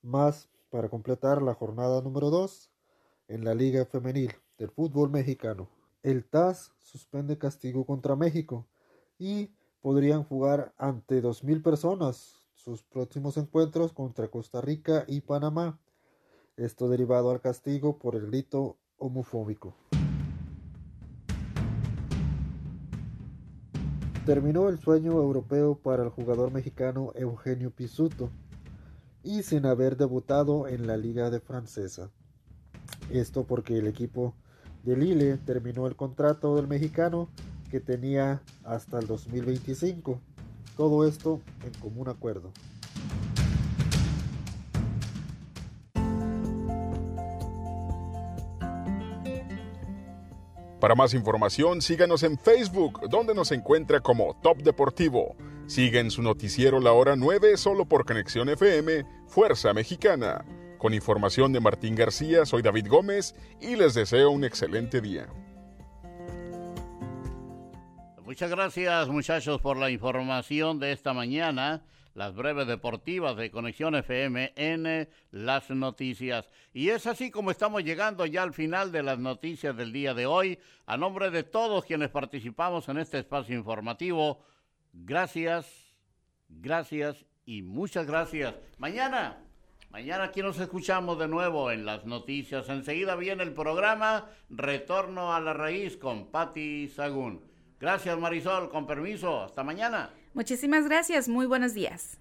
más 0.03 0.49
para 0.71 0.89
completar 0.89 1.43
la 1.43 1.55
jornada 1.55 2.01
número 2.01 2.31
2 2.31 2.71
en 3.29 3.45
la 3.45 3.55
Liga 3.55 3.85
Femenil 3.85 4.33
del 4.57 4.71
fútbol 4.71 5.11
mexicano. 5.11 5.69
El 6.03 6.25
TAS 6.25 6.73
suspende 6.79 7.39
castigo 7.39 7.85
contra 7.85 8.17
México 8.17 8.67
y 9.19 9.55
podrían 9.81 10.23
jugar 10.23 10.73
ante 10.79 11.23
2.000 11.23 11.63
personas 11.63 12.44
sus 12.65 12.83
próximos 12.83 13.37
encuentros 13.37 13.93
contra 13.93 14.29
Costa 14.29 14.63
Rica 14.63 15.05
y 15.07 15.21
Panamá. 15.21 15.79
Esto 16.57 16.89
derivado 16.89 17.31
al 17.31 17.43
castigo 17.43 17.99
por 17.99 18.17
el 18.17 18.29
grito 18.29 18.79
homofóbico. 18.97 19.77
Terminó 24.25 24.71
el 24.71 24.79
sueño 24.79 25.13
europeo 25.13 25.75
para 25.75 26.05
el 26.05 26.09
jugador 26.09 26.53
mexicano 26.53 27.13
Eugenio 27.15 27.71
Pisuto 27.71 28.31
y 29.23 29.43
sin 29.43 29.67
haber 29.67 29.99
debutado 29.99 30.67
en 30.67 30.87
la 30.87 30.97
Liga 30.97 31.29
de 31.29 31.41
Francesa. 31.41 32.11
Esto 33.11 33.45
porque 33.45 33.77
el 33.77 33.87
equipo 33.87 34.35
de 34.85 34.97
Lille 34.97 35.37
terminó 35.37 35.87
el 35.87 35.97
contrato 35.97 36.57
del 36.57 36.67
mexicano 36.67 37.29
que 37.71 37.81
tenía 37.81 38.43
hasta 38.63 38.99
el 39.01 39.07
2025. 39.07 40.19
Todo 40.77 41.07
esto 41.07 41.41
en 41.65 41.73
común 41.81 42.09
acuerdo. 42.09 42.51
Para 50.85 50.95
más 50.95 51.15
información, 51.15 51.81
síganos 51.81 52.23
en 52.25 52.39
Facebook, 52.39 53.09
donde 53.09 53.35
nos 53.35 53.53
encuentra 53.53 54.01
como 54.01 54.37
Top 54.43 54.59
Deportivo. 54.59 55.35
Sigue 55.67 56.11
su 56.11 56.21
noticiero 56.21 56.79
La 56.79 56.93
Hora 56.93 57.17
9 57.17 57.57
solo 57.57 57.87
por 57.87 58.05
Conexión 58.05 58.51
FM, 58.51 59.07
Fuerza 59.27 59.73
Mexicana. 59.73 60.45
Con 60.77 60.93
información 60.93 61.55
de 61.55 61.61
Martín 61.61 61.95
García, 61.95 62.45
soy 62.45 62.61
David 62.61 62.89
Gómez 62.91 63.35
y 63.63 63.77
les 63.77 63.95
deseo 63.95 64.31
un 64.31 64.45
excelente 64.45 65.01
día. 65.01 65.27
Muchas 68.25 68.49
gracias 68.49 69.07
muchachos 69.09 69.61
por 69.61 69.77
la 69.77 69.91
información 69.91 70.79
de 70.79 70.93
esta 70.93 71.13
mañana, 71.13 71.83
las 72.15 72.35
breves 72.35 72.67
deportivas 72.67 73.37
de 73.37 73.51
Conexión 73.51 73.95
FM 73.97 74.55
en 74.57 75.11
las 75.31 75.69
noticias. 75.69 76.49
Y 76.73 76.89
es 76.89 77.07
así 77.07 77.31
como 77.31 77.51
estamos 77.51 77.85
llegando 77.85 78.25
ya 78.25 78.43
al 78.43 78.55
final 78.55 78.93
de 78.93 79.03
las 79.03 79.19
noticias 79.19 79.77
del 79.77 79.93
día 79.93 80.15
de 80.15 80.25
hoy. 80.25 80.59
A 80.87 80.97
nombre 80.97 81.31
de 81.31 81.43
todos 81.43 81.85
quienes 81.85 82.09
participamos 82.09 82.89
en 82.89 82.97
este 82.97 83.19
espacio 83.19 83.55
informativo, 83.55 84.43
gracias, 84.95 85.67
gracias 86.49 87.27
y 87.45 87.61
muchas 87.61 88.07
gracias. 88.07 88.55
Mañana 88.79 89.45
Mañana 89.91 90.25
aquí 90.25 90.43
nos 90.43 90.59
escuchamos 90.59 91.21
de 91.21 91.29
nuevo 91.29 91.71
en 91.71 91.85
las 91.85 92.05
noticias. 92.05 92.69
Enseguida 92.69 93.15
viene 93.15 93.45
el 93.45 93.53
programa 93.53 94.31
Retorno 94.49 95.33
a 95.35 95.41
la 95.41 95.53
Raíz 95.53 95.97
con 95.99 96.33
Patti 96.33 96.89
Sagún. 96.89 97.54
Gracias 97.85 98.19
Marisol, 98.19 98.71
con 98.71 98.87
permiso. 98.87 99.43
Hasta 99.43 99.63
mañana. 99.63 100.09
Muchísimas 100.33 100.87
gracias. 100.87 101.29
Muy 101.29 101.45
buenos 101.45 101.75
días. 101.75 102.19